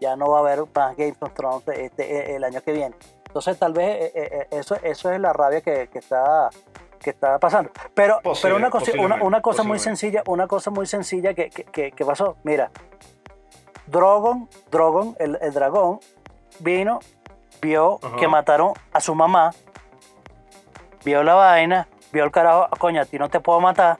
Ya 0.00 0.14
no 0.16 0.28
va 0.30 0.38
a 0.38 0.40
haber 0.40 0.64
más 0.74 0.96
Game 0.96 1.14
of 1.20 1.32
Thrones 1.32 1.66
este, 1.68 2.32
eh, 2.32 2.36
el 2.36 2.44
año 2.44 2.60
que 2.60 2.72
viene. 2.72 2.94
Entonces, 3.26 3.58
tal 3.58 3.72
vez 3.72 4.02
eh, 4.04 4.12
eh, 4.14 4.28
eh, 4.32 4.46
eso, 4.58 4.76
eso 4.82 5.10
es 5.12 5.20
la 5.20 5.32
rabia 5.32 5.60
que, 5.60 5.88
que 5.88 5.98
está 5.98 6.50
que 6.98 7.10
está 7.10 7.38
pasando. 7.38 7.70
Pero, 7.94 8.20
Posible- 8.20 8.40
pero 8.42 8.56
una, 8.56 8.70
cosa, 8.70 8.92
una, 8.98 9.22
una 9.22 9.40
cosa 9.42 9.62
muy 9.62 9.78
sencilla, 9.78 10.22
una 10.26 10.48
cosa 10.48 10.70
muy 10.70 10.86
sencilla 10.86 11.34
que, 11.34 11.50
que, 11.50 11.64
que- 11.64 11.92
que 11.92 12.04
pasó. 12.04 12.36
Mira, 12.42 12.70
Drogon, 13.86 14.48
Drogon, 14.70 15.14
el, 15.20 15.38
el 15.40 15.52
dragón, 15.54 16.00
vino, 16.58 16.98
vio 17.62 18.00
Ajá. 18.02 18.16
que 18.16 18.26
mataron 18.26 18.72
a 18.92 19.00
su 19.00 19.14
mamá, 19.14 19.52
vio 21.04 21.22
la 21.22 21.34
vaina, 21.34 21.86
vio 22.12 22.24
el 22.24 22.30
carajo, 22.32 22.68
coño, 22.78 23.00
a 23.00 23.04
ti 23.04 23.18
no 23.18 23.28
te 23.28 23.38
puedo 23.40 23.60
matar, 23.60 23.98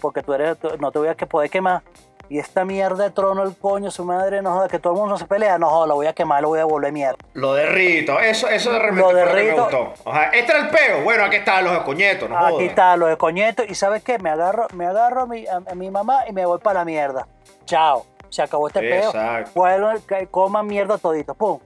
porque 0.00 0.22
tú 0.22 0.32
eres, 0.32 0.58
tú- 0.58 0.70
no 0.78 0.90
te 0.90 0.98
voy 0.98 1.08
a 1.08 1.14
que 1.14 1.26
poder 1.26 1.50
quemar. 1.50 1.82
Y 2.30 2.38
esta 2.38 2.64
mierda 2.64 3.02
de 3.04 3.10
trono, 3.10 3.42
el 3.42 3.56
coño, 3.56 3.90
su 3.90 4.04
madre, 4.04 4.40
no 4.40 4.52
joda, 4.54 4.68
que 4.68 4.78
todo 4.78 4.92
el 4.94 5.00
mundo 5.00 5.18
se 5.18 5.26
pelea, 5.26 5.58
no 5.58 5.68
joda, 5.68 5.88
lo 5.88 5.94
voy 5.96 6.06
a 6.06 6.12
quemar, 6.12 6.40
lo 6.40 6.48
voy 6.48 6.60
a 6.60 6.64
volver 6.64 6.92
mierda. 6.92 7.16
Lo 7.34 7.54
derrito. 7.54 8.20
Eso, 8.20 8.48
eso 8.48 8.72
de 8.72 8.78
repente 8.78 9.00
Lo 9.02 9.08
que 9.08 9.14
me 9.14 9.20
derrito. 9.24 9.62
gustó. 9.64 9.92
Ajá. 10.08 10.26
Este 10.30 10.52
era 10.52 10.60
el 10.60 10.68
peo. 10.70 11.02
Bueno, 11.02 11.24
aquí 11.24 11.36
están 11.36 11.64
los 11.64 11.76
coñetos, 11.82 12.30
no 12.30 12.38
Aquí 12.38 12.52
jodas. 12.52 12.66
está, 12.68 12.96
lo 12.96 13.06
de 13.06 13.16
coñeto, 13.16 13.64
y 13.64 13.74
¿sabes 13.74 14.04
qué? 14.04 14.18
Me 14.20 14.30
agarro, 14.30 14.68
me 14.74 14.86
agarro 14.86 15.22
a 15.22 15.26
mi, 15.26 15.44
a, 15.46 15.56
a 15.68 15.74
mi 15.74 15.90
mamá 15.90 16.20
y 16.28 16.32
me 16.32 16.46
voy 16.46 16.60
para 16.60 16.78
la 16.80 16.84
mierda. 16.84 17.26
Chao, 17.64 18.06
se 18.28 18.42
acabó 18.42 18.68
este 18.68 18.78
peo. 18.80 19.06
Exacto. 19.08 19.50
Vuelvo, 19.56 19.90
que 20.06 20.28
coman 20.28 20.68
mierda 20.68 20.98
todito, 20.98 21.34
pum. 21.34 21.58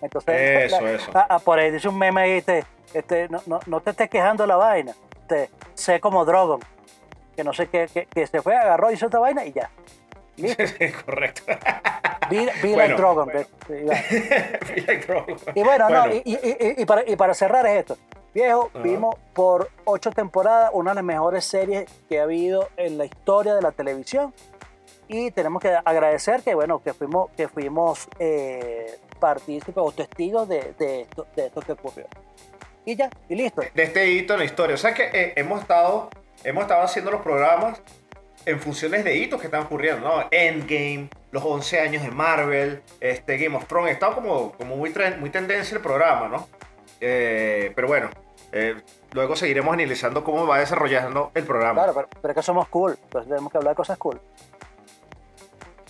Entonces, 0.00 0.72
Eso, 0.72 0.80
la- 0.80 0.90
eso. 0.92 1.10
ah, 1.14 1.26
ah, 1.30 1.38
por 1.40 1.58
ahí 1.58 1.72
dice 1.72 1.88
un 1.88 1.98
meme 1.98 2.22
ahí, 2.22 2.30
este, 2.32 2.64
este, 2.94 3.28
no, 3.28 3.40
no, 3.46 3.58
no 3.66 3.80
te 3.80 3.90
estés 3.90 4.08
quejando 4.08 4.44
de 4.44 4.48
la 4.48 4.56
vaina. 4.56 4.92
Este, 5.22 5.50
sé 5.74 5.98
como 5.98 6.24
Drogon, 6.24 6.60
que 7.34 7.42
no 7.42 7.52
sé 7.52 7.66
qué, 7.68 7.88
que, 7.92 8.06
que 8.06 8.24
se 8.28 8.40
fue, 8.40 8.56
agarró, 8.56 8.92
hizo 8.92 9.06
esta 9.06 9.18
vaina 9.18 9.44
y 9.44 9.52
ya. 9.52 9.68
Correcto. 11.06 11.42
Be, 12.30 12.46
be 12.62 12.72
Bueno, 12.74 12.76
like 12.76 12.94
Drogon. 12.96 13.28
bueno. 13.32 13.46
like. 13.68 15.06
Y 15.54 15.62
bueno, 15.62 15.88
no, 15.90 16.00
Bueno. 16.00 16.14
y, 16.24 16.32
y- 16.32 16.56
y- 16.78 16.82
y 16.82 16.84
para, 16.86 17.08
y 17.08 17.16
para 17.16 17.34
cerrar 17.34 17.66
es 17.66 17.80
esto. 17.80 17.96
Viejo, 18.34 18.70
Ajá. 18.72 18.82
vimos 18.82 19.16
por 19.34 19.68
ocho 19.84 20.10
temporadas 20.10 20.70
una 20.72 20.92
de 20.92 20.94
las 20.96 21.04
mejores 21.04 21.44
series 21.44 21.90
que 22.08 22.18
ha 22.20 22.22
habido 22.22 22.68
en 22.76 22.96
la 22.96 23.04
historia 23.04 23.54
de 23.54 23.60
la 23.62 23.72
televisión. 23.72 24.32
Y 25.08 25.30
tenemos 25.32 25.60
que 25.60 25.68
agradecer 25.84 26.42
que, 26.42 26.54
bueno, 26.54 26.82
que 26.82 26.94
fuimos, 26.94 27.30
que 27.36 27.48
fuimos 27.48 28.08
eh, 28.18 28.98
partícipes 29.20 29.74
o 29.76 29.92
testigos 29.92 30.48
de, 30.48 30.72
de 30.78 31.02
esto, 31.02 31.26
de 31.36 31.46
esto 31.46 31.60
que 31.60 31.72
ocurrió. 31.72 32.06
Y 32.86 32.96
ya, 32.96 33.10
y 33.28 33.34
listo. 33.34 33.60
de 33.74 33.82
este 33.82 34.10
hito 34.10 34.32
en 34.32 34.38
la 34.40 34.44
historia. 34.46 34.74
O 34.74 34.78
sea 34.78 34.94
que 34.94 35.04
eh, 35.12 35.32
hemos 35.36 35.60
estado 35.60 36.08
hemos 36.44 36.62
estado 36.62 36.82
haciendo 36.82 37.10
los 37.10 37.20
programas 37.20 37.80
en 38.46 38.60
funciones 38.60 39.04
de 39.04 39.16
hitos 39.16 39.40
que 39.40 39.46
están 39.46 39.62
ocurriendo, 39.62 40.08
¿no? 40.08 40.28
Endgame, 40.30 41.08
los 41.30 41.44
11 41.44 41.80
años 41.80 42.02
de 42.02 42.10
Marvel, 42.10 42.82
este 43.00 43.38
Game 43.38 43.56
of 43.56 43.66
Thrones, 43.66 43.90
ha 43.90 43.92
estado 43.92 44.14
como, 44.14 44.52
como 44.52 44.76
muy, 44.76 44.92
muy 45.18 45.30
tendencia 45.30 45.76
el 45.76 45.82
programa, 45.82 46.28
¿no? 46.28 46.48
Eh, 47.00 47.72
pero 47.74 47.88
bueno, 47.88 48.10
eh, 48.52 48.76
luego 49.12 49.34
seguiremos 49.34 49.72
analizando 49.72 50.22
cómo 50.22 50.46
va 50.46 50.58
desarrollando 50.58 51.30
el 51.34 51.44
programa. 51.44 51.82
Claro, 51.82 51.94
pero, 51.94 52.08
pero 52.20 52.32
es 52.32 52.36
que 52.36 52.42
somos 52.42 52.68
cool. 52.68 52.96
Entonces 53.02 53.28
tenemos 53.28 53.50
que 53.50 53.58
hablar 53.58 53.72
de 53.72 53.76
cosas 53.76 53.98
cool. 53.98 54.20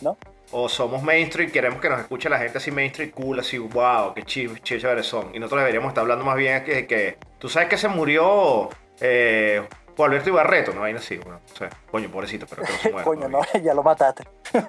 ¿No? 0.00 0.16
O 0.52 0.68
somos 0.68 1.02
mainstream, 1.02 1.50
queremos 1.50 1.80
que 1.80 1.88
nos 1.88 2.00
escuche 2.00 2.28
la 2.28 2.38
gente 2.38 2.58
así 2.58 2.70
mainstream 2.70 3.10
cool, 3.10 3.40
así, 3.40 3.56
wow, 3.58 4.12
qué 4.14 4.22
chéveres 4.22 5.06
son. 5.06 5.34
Y 5.34 5.38
nosotros 5.38 5.60
deberíamos 5.60 5.88
estar 5.88 6.02
hablando 6.02 6.24
más 6.24 6.36
bien 6.36 6.62
que, 6.64 6.86
que 6.86 7.16
tú 7.38 7.48
sabes 7.48 7.68
que 7.68 7.78
se 7.78 7.88
murió 7.88 8.68
eh, 9.00 9.66
Juan 9.96 10.10
Alberto 10.10 10.30
Ibarreto, 10.30 10.72
¿no? 10.72 10.84
Ahí 10.84 10.94
así, 10.94 11.18
bueno, 11.18 11.40
o 11.52 11.56
sea, 11.56 11.68
coño, 11.90 12.08
pobrecito, 12.10 12.46
pero 12.48 12.62
que 12.62 12.72
no 12.72 12.78
se 12.78 12.90
muera. 12.90 13.04
Coño, 13.04 13.28
¿no? 13.28 13.40
no, 13.40 13.60
ya 13.62 13.74
lo 13.74 13.82
mataste. 13.82 14.24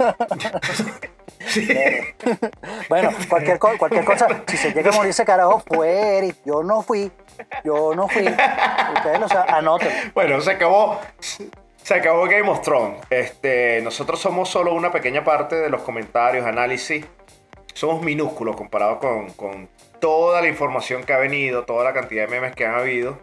Sí. 1.45 1.67
Bueno, 2.89 3.09
cualquier, 3.29 3.59
co- 3.59 3.77
cualquier 3.77 4.05
cosa, 4.05 4.27
si 4.47 4.55
se 4.57 4.71
llega 4.71 4.91
a 4.91 4.93
morir 4.93 5.09
ese 5.09 5.25
carajo, 5.25 5.61
fue 5.67 6.17
Eric. 6.19 6.37
Yo 6.45 6.63
no 6.63 6.81
fui. 6.81 7.11
Yo 7.63 7.93
no 7.95 8.07
fui. 8.07 8.23
Ustedes 8.27 9.19
lo 9.19 9.27
saben, 9.27 9.53
anoten. 9.53 9.89
Bueno, 10.13 10.39
se 10.41 10.51
acabó. 10.51 10.99
Se 11.19 11.93
acabó 11.95 12.23
Game 12.25 12.49
of 12.49 12.61
Thrones. 12.61 13.01
Este, 13.09 13.81
nosotros 13.81 14.19
somos 14.21 14.49
solo 14.49 14.73
una 14.73 14.91
pequeña 14.91 15.23
parte 15.23 15.55
de 15.55 15.69
los 15.69 15.81
comentarios, 15.81 16.45
análisis. 16.45 17.05
Somos 17.73 18.01
minúsculos 18.03 18.55
comparados 18.55 18.99
con, 18.99 19.29
con 19.31 19.69
toda 19.99 20.41
la 20.41 20.47
información 20.47 21.03
que 21.03 21.13
ha 21.13 21.17
venido, 21.17 21.63
toda 21.65 21.83
la 21.83 21.93
cantidad 21.93 22.23
de 22.23 22.29
memes 22.29 22.55
que 22.55 22.65
han 22.65 22.75
habido 22.75 23.17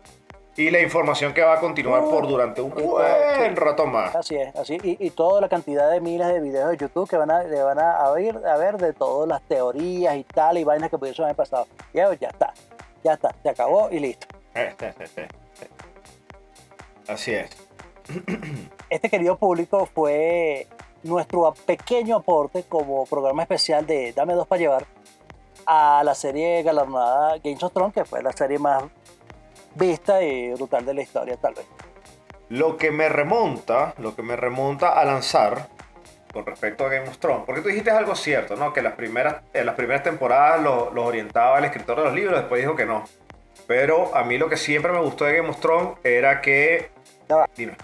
y 0.56 0.70
la 0.70 0.80
información 0.80 1.32
que 1.32 1.42
va 1.42 1.54
a 1.54 1.60
continuar 1.60 2.04
por 2.04 2.26
durante 2.26 2.60
un 2.60 2.70
buen 2.70 3.56
rato 3.56 3.86
más. 3.86 4.14
Así 4.14 4.36
es, 4.36 4.54
así. 4.56 4.78
Y, 4.82 5.06
y 5.06 5.10
toda 5.10 5.40
la 5.40 5.48
cantidad 5.48 5.90
de 5.90 6.00
miles 6.00 6.26
de 6.28 6.40
videos 6.40 6.70
de 6.70 6.76
YouTube 6.76 7.08
que 7.08 7.16
van 7.16 7.30
a, 7.30 7.42
le 7.44 7.62
van 7.62 7.78
a 7.78 8.10
ver, 8.10 8.46
a 8.46 8.56
ver 8.56 8.76
de 8.76 8.92
todas 8.92 9.28
las 9.28 9.42
teorías 9.42 10.16
y 10.16 10.24
tal 10.24 10.58
y 10.58 10.64
vainas 10.64 10.90
que 10.90 10.98
pudiesen 10.98 11.24
haber 11.24 11.36
pasado. 11.36 11.66
Ya, 11.94 12.12
ya 12.14 12.28
está. 12.28 12.52
Ya 13.02 13.14
está. 13.14 13.34
Se 13.42 13.48
acabó 13.48 13.88
y 13.90 14.00
listo. 14.00 14.26
Eh, 14.54 14.74
eh, 14.80 14.94
eh. 15.16 15.28
Así 17.08 17.32
es. 17.32 17.50
Este 18.90 19.08
querido 19.08 19.36
público 19.36 19.86
fue 19.86 20.66
nuestro 21.04 21.54
pequeño 21.64 22.16
aporte 22.16 22.64
como 22.64 23.06
programa 23.06 23.42
especial 23.42 23.86
de 23.86 24.12
Dame 24.12 24.34
dos 24.34 24.48
para 24.48 24.60
llevar 24.60 24.86
a 25.64 26.02
la 26.04 26.14
serie 26.14 26.62
galardonada 26.64 27.38
Games 27.38 27.62
of 27.62 27.72
Thrones, 27.72 27.94
que 27.94 28.04
fue 28.04 28.22
la 28.22 28.32
serie 28.32 28.58
más 28.58 28.82
vista 29.74 30.22
y 30.22 30.52
brutal 30.54 30.84
de 30.84 30.94
la 30.94 31.02
historia, 31.02 31.36
tal 31.36 31.54
vez. 31.54 31.66
Lo 32.48 32.76
que 32.76 32.90
me 32.90 33.08
remonta, 33.08 33.94
lo 33.98 34.14
que 34.16 34.22
me 34.22 34.36
remonta 34.36 34.98
a 35.00 35.04
lanzar 35.04 35.68
con 36.32 36.46
respecto 36.46 36.84
a 36.84 36.88
Game 36.88 37.08
of 37.08 37.18
Thrones, 37.18 37.42
porque 37.46 37.60
tú 37.60 37.68
dijiste 37.68 37.90
algo 37.90 38.14
cierto, 38.14 38.56
¿no? 38.56 38.72
Que 38.72 38.82
las 38.82 38.94
primeras, 38.94 39.42
en 39.52 39.66
las 39.66 39.74
primeras 39.74 40.02
temporadas 40.02 40.60
lo- 40.60 40.90
los 40.92 41.04
orientaba 41.04 41.58
el 41.58 41.64
escritor 41.64 41.98
de 41.98 42.04
los 42.04 42.14
libros, 42.14 42.38
después 42.38 42.60
dijo 42.60 42.76
que 42.76 42.86
no. 42.86 43.04
Pero 43.66 44.14
a 44.16 44.24
mí 44.24 44.38
lo 44.38 44.48
que 44.48 44.56
siempre 44.56 44.90
me 44.92 45.00
gustó 45.00 45.24
de 45.24 45.36
Game 45.36 45.48
of 45.48 45.60
Thrones 45.60 45.98
era 46.02 46.40
que... 46.40 46.90
Va. 47.30 47.48
Dime. 47.56 47.76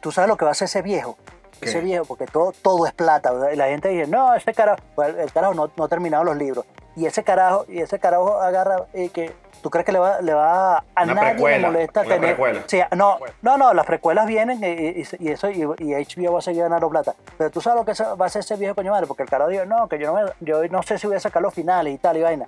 ¿Tú 0.00 0.12
sabes 0.12 0.28
lo 0.28 0.36
que 0.36 0.44
va 0.44 0.50
a 0.50 0.52
hacer 0.52 0.66
ese 0.66 0.82
viejo? 0.82 1.18
¿Qué? 1.60 1.66
Ese 1.68 1.80
viejo, 1.80 2.04
porque 2.04 2.26
todo, 2.26 2.52
todo 2.62 2.86
es 2.86 2.92
plata. 2.92 3.32
¿verdad? 3.32 3.50
Y 3.52 3.56
la 3.56 3.66
gente 3.66 3.88
dice, 3.88 4.06
no, 4.08 4.32
ese 4.34 4.54
carajo, 4.54 4.78
el 5.02 5.32
carajo 5.32 5.54
no, 5.54 5.70
no 5.76 5.84
ha 5.84 5.88
terminado 5.88 6.22
los 6.22 6.36
libros. 6.36 6.64
Y 6.94 7.06
ese 7.06 7.24
carajo, 7.24 7.64
y 7.68 7.80
ese 7.80 7.98
carajo 7.98 8.40
agarra 8.40 8.86
y 8.94 9.08
que 9.08 9.32
¿Tú 9.62 9.70
crees 9.70 9.84
que 9.84 9.92
le 9.92 9.98
va, 9.98 10.20
le 10.20 10.32
va 10.34 10.78
a 10.78 11.02
Una 11.04 11.14
nadie 11.14 11.30
precuela, 11.32 11.58
le 11.58 11.66
molesta 11.66 12.00
una 12.00 12.08
tener? 12.08 12.30
precuela. 12.36 12.62
Sí, 12.66 12.80
no, 12.96 13.18
no, 13.42 13.58
no, 13.58 13.74
las 13.74 13.86
precuelas 13.86 14.26
vienen 14.26 14.62
y, 14.62 15.00
y- 15.00 15.06
y 15.18 15.28
eso 15.30 15.50
y, 15.50 15.62
y 15.78 15.94
HBO 15.94 16.32
va 16.34 16.38
a 16.38 16.42
seguir 16.42 16.62
ganando 16.62 16.88
plata. 16.88 17.14
Pero 17.36 17.50
tú 17.50 17.60
sabes 17.60 17.78
lo 17.80 17.84
que 17.84 17.92
va 18.16 18.24
a 18.24 18.26
hacer 18.26 18.40
ese 18.40 18.56
viejo 18.56 18.74
coño 18.74 18.92
madre, 18.92 19.06
porque 19.06 19.24
el 19.24 19.28
carajo 19.28 19.50
dijo, 19.50 19.64
no, 19.64 19.88
que 19.88 19.98
yo 19.98 20.12
no, 20.12 20.24
me- 20.24 20.32
yo 20.40 20.62
no 20.68 20.82
sé 20.82 20.98
si 20.98 21.06
voy 21.06 21.16
a 21.16 21.20
sacar 21.20 21.42
los 21.42 21.52
finales 21.54 21.92
y 21.94 21.98
tal 21.98 22.16
y 22.16 22.22
vaina. 22.22 22.46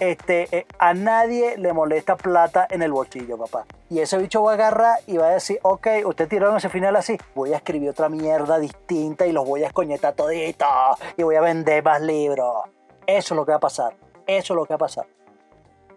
Este, 0.00 0.48
eh, 0.56 0.66
a 0.78 0.92
nadie 0.94 1.56
le 1.56 1.72
molesta 1.72 2.16
plata 2.16 2.66
en 2.70 2.82
el 2.82 2.92
bolsillo, 2.92 3.38
papá. 3.38 3.64
Y 3.88 4.00
ese 4.00 4.18
bicho 4.18 4.42
va 4.42 4.52
a 4.52 4.54
agarrar 4.54 4.98
y 5.06 5.16
va 5.16 5.26
a 5.26 5.30
decir, 5.30 5.58
ok, 5.62 5.86
usted 6.04 6.28
tiraron 6.28 6.56
ese 6.56 6.68
final 6.68 6.94
así, 6.96 7.16
voy 7.34 7.52
a 7.52 7.56
escribir 7.56 7.90
otra 7.90 8.08
mierda 8.08 8.58
distinta 8.58 9.26
y 9.26 9.32
los 9.32 9.44
voy 9.46 9.64
a 9.64 9.66
escoñetar 9.68 10.12
toditos 10.14 10.68
y 11.16 11.22
voy 11.22 11.36
a 11.36 11.40
vender 11.40 11.82
más 11.82 12.00
libros. 12.00 12.64
Eso 13.06 13.34
es 13.34 13.36
lo 13.36 13.44
que 13.44 13.52
va 13.52 13.56
a 13.56 13.60
pasar. 13.60 13.94
Eso 14.26 14.52
es 14.52 14.56
lo 14.56 14.64
que 14.64 14.74
va 14.74 14.76
a 14.76 14.78
pasar. 14.78 15.06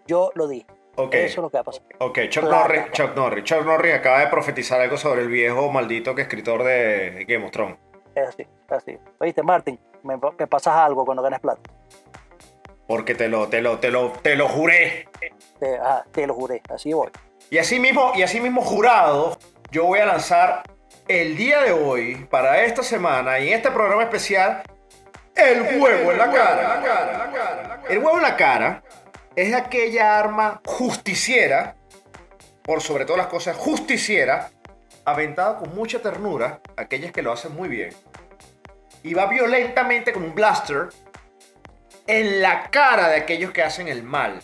Yo 0.06 0.30
lo 0.34 0.46
dije. 0.48 0.66
Ok. 0.96 1.14
Eso 1.14 1.26
es 1.26 1.36
lo 1.38 1.50
que 1.50 1.56
va 1.56 1.62
a 1.62 1.64
pasar. 1.64 1.82
Ok, 1.98 2.18
Chuck 2.28 2.44
Plata. 2.44 2.58
Norris, 2.60 2.92
Chuck 2.92 3.16
Norris. 3.16 3.44
Chuck 3.44 3.64
Norris 3.64 3.94
acaba 3.94 4.20
de 4.20 4.26
profetizar 4.28 4.80
algo 4.80 4.96
sobre 4.96 5.22
el 5.22 5.28
viejo 5.28 5.70
maldito 5.70 6.14
que 6.14 6.22
escritor 6.22 6.62
de 6.62 7.24
Game 7.26 7.44
of 7.44 7.50
Thrones. 7.50 7.76
Es 8.14 8.28
así, 8.28 8.42
es 8.42 8.72
así. 8.72 8.98
Oíste, 9.18 9.42
Martín, 9.42 9.80
me, 10.04 10.16
me 10.38 10.46
pasas 10.46 10.74
algo 10.74 11.04
cuando 11.04 11.22
ganes 11.22 11.40
plata. 11.40 11.60
Porque 12.86 13.14
te 13.14 13.28
lo, 13.28 13.48
te 13.48 13.60
lo, 13.60 13.78
te 13.80 13.90
lo, 13.90 14.10
te 14.10 14.36
lo 14.36 14.48
juré. 14.48 15.08
Te, 15.58 15.78
ajá, 15.78 16.04
te 16.12 16.26
lo 16.26 16.34
juré, 16.34 16.62
así 16.68 16.92
voy. 16.92 17.10
Y 17.50 17.58
así 17.58 17.80
mismo, 17.80 18.12
y 18.14 18.22
así 18.22 18.40
mismo 18.40 18.62
jurado, 18.62 19.36
yo 19.70 19.86
voy 19.86 19.98
a 19.98 20.06
lanzar 20.06 20.62
el 21.08 21.36
día 21.36 21.62
de 21.62 21.72
hoy, 21.72 22.26
para 22.30 22.62
esta 22.62 22.82
semana, 22.82 23.38
y 23.40 23.48
en 23.48 23.54
este 23.54 23.70
programa 23.70 24.02
especial, 24.02 24.62
el 25.34 25.80
huevo 25.80 26.12
en 26.12 26.18
la 26.18 26.30
cara. 26.30 27.82
El 27.88 27.98
huevo 27.98 28.16
en 28.16 28.22
la 28.22 28.36
cara 28.36 28.83
es 29.36 29.54
aquella 29.54 30.18
arma 30.18 30.60
justiciera, 30.64 31.76
por 32.62 32.80
sobre 32.80 33.04
todas 33.04 33.18
las 33.18 33.26
cosas, 33.28 33.56
justiciera, 33.56 34.50
aventada 35.04 35.58
con 35.58 35.74
mucha 35.74 36.00
ternura, 36.00 36.60
aquellas 36.76 37.12
que 37.12 37.22
lo 37.22 37.32
hacen 37.32 37.54
muy 37.54 37.68
bien, 37.68 37.94
y 39.02 39.14
va 39.14 39.26
violentamente 39.26 40.12
con 40.12 40.22
un 40.22 40.34
blaster 40.34 40.88
en 42.06 42.42
la 42.42 42.70
cara 42.70 43.08
de 43.08 43.16
aquellos 43.16 43.50
que 43.50 43.62
hacen 43.62 43.88
el 43.88 44.02
mal. 44.02 44.40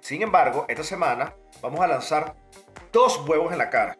Sin 0.00 0.22
embargo, 0.22 0.66
esta 0.68 0.84
semana 0.84 1.34
vamos 1.60 1.80
a 1.80 1.86
lanzar 1.86 2.34
dos 2.92 3.26
huevos 3.26 3.52
en 3.52 3.58
la 3.58 3.70
cara. 3.70 3.96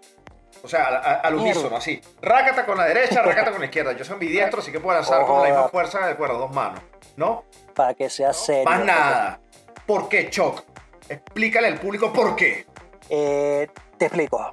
O 0.62 0.68
sea, 0.68 0.86
al, 0.86 1.34
unísono, 1.34 1.76
así. 1.76 2.00
Rácata 2.20 2.64
con 2.66 2.76
la 2.76 2.84
derecha, 2.84 3.22
rácata 3.22 3.50
con 3.50 3.60
la 3.60 3.66
izquierda. 3.66 3.92
Yo 3.92 4.04
soy 4.04 4.14
ambidiestro, 4.14 4.60
así 4.60 4.72
que 4.72 4.80
puedo 4.80 4.96
lanzar 4.96 5.24
con 5.26 5.42
la 5.42 5.48
misma 5.48 5.68
fuerza 5.68 6.04
de 6.04 6.12
acuerdo, 6.12 6.38
dos 6.38 6.52
manos. 6.52 6.80
¿No? 7.16 7.44
Para 7.74 7.94
que 7.94 8.10
sea 8.10 8.32
serio. 8.32 8.64
Más 8.64 8.84
nada. 8.84 9.40
¿Por 9.86 10.08
qué, 10.08 10.28
Choc? 10.30 10.62
Explícale 11.08 11.68
al 11.68 11.78
público 11.78 12.12
por 12.12 12.34
qué. 12.36 12.66
Eh, 13.08 13.68
te 13.98 14.06
explico. 14.06 14.50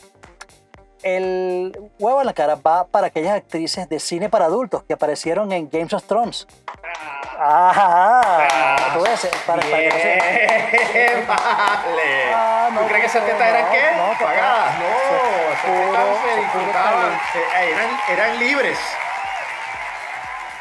el 1.02 1.78
huevo 2.00 2.22
en 2.22 2.26
la 2.28 2.34
cara 2.34 2.56
va 2.56 2.86
para 2.88 3.08
aquellas 3.08 3.36
actrices 3.36 3.90
de 3.90 4.00
cine 4.00 4.30
para 4.30 4.46
adultos 4.46 4.84
que 4.84 4.94
aparecieron 4.94 5.52
en 5.52 5.70
Games 5.70 5.92
of 5.94 6.04
Thrones. 6.06 6.48
Ah, 7.46 8.92
tú 8.94 9.02
ves, 9.02 9.28
para, 9.46 9.62
para 9.64 9.78
que 9.80 9.90
no 9.90 9.96
se- 9.96 11.26
vale. 11.28 12.34
Ah, 12.34 12.70
no, 12.72 12.82
¿Tú 12.82 12.88
crees 12.88 13.02
que 13.02 13.08
esas 13.08 13.26
tetas 13.26 13.48
eran 13.50 13.66
no, 13.66 13.72
qué? 13.72 13.82
no. 13.98 14.26
Pagadas. 14.26 14.80
No, 14.80 14.86
esas 15.52 15.64
tetas 15.64 16.18
se 16.24 16.40
disfrutaban. 16.42 17.12
eh, 17.14 17.72
Eran, 17.72 17.90
eran 18.10 18.40
libres. 18.40 18.80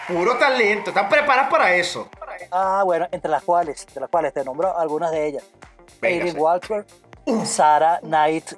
Puro 0.08 0.36
talento. 0.38 0.90
Están 0.90 1.08
preparadas 1.08 1.50
para 1.50 1.72
eso. 1.74 2.08
Ah, 2.50 2.82
bueno, 2.84 3.06
entre 3.10 3.30
las 3.30 3.42
cuales, 3.42 3.82
entre 3.86 4.00
las 4.00 4.10
cuales 4.10 4.32
te 4.32 4.44
nombro 4.44 4.76
algunas 4.76 5.10
de 5.10 5.26
ellas. 5.26 5.44
Sí. 6.00 6.32
Walter, 6.36 6.84
Sarah 7.44 8.00
Knight, 8.02 8.52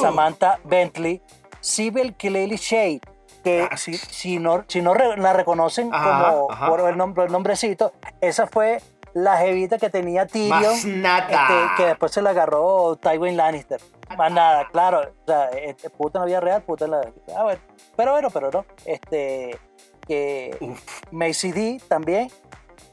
Samantha 0.00 0.58
Bentley, 0.64 1.22
Sybil 1.60 2.14
Kiley 2.14 2.56
Shade, 2.56 3.00
que 3.42 3.68
Ah. 3.70 3.76
si, 3.76 3.94
si 3.94 4.38
no, 4.38 4.64
si 4.68 4.82
no 4.82 4.94
la 4.94 5.32
reconocen 5.32 5.92
Ajá, 5.92 6.32
como 6.32 6.50
ajá. 6.52 6.68
por 6.68 6.80
el, 6.88 6.96
nombre, 6.96 7.24
el 7.24 7.32
nombrecito, 7.32 7.92
esa 8.20 8.46
fue 8.46 8.80
la 9.14 9.36
jevita 9.38 9.78
que 9.78 9.90
tenía 9.90 10.26
Tyrion, 10.26 10.72
este, 10.72 11.36
que 11.76 11.84
después 11.86 12.12
se 12.12 12.22
la 12.22 12.30
agarró 12.30 12.96
Tywin 12.96 13.36
Lannister. 13.36 13.80
Más 14.16 14.30
nada, 14.32 14.68
claro, 14.70 15.00
o 15.00 15.26
sea, 15.26 15.48
este, 15.50 15.88
puta 15.90 16.18
en 16.18 16.20
la 16.22 16.26
vida 16.26 16.40
real, 16.40 16.62
puta 16.62 16.84
en 16.84 16.90
la... 16.92 17.00
Ah, 17.36 17.42
bueno, 17.44 17.60
pero 17.96 18.12
bueno, 18.12 18.30
pero 18.30 18.50
no, 18.50 18.64
este, 18.84 19.58
que 20.06 20.74
Macy 21.10 21.52
D 21.52 21.80
también, 21.88 22.30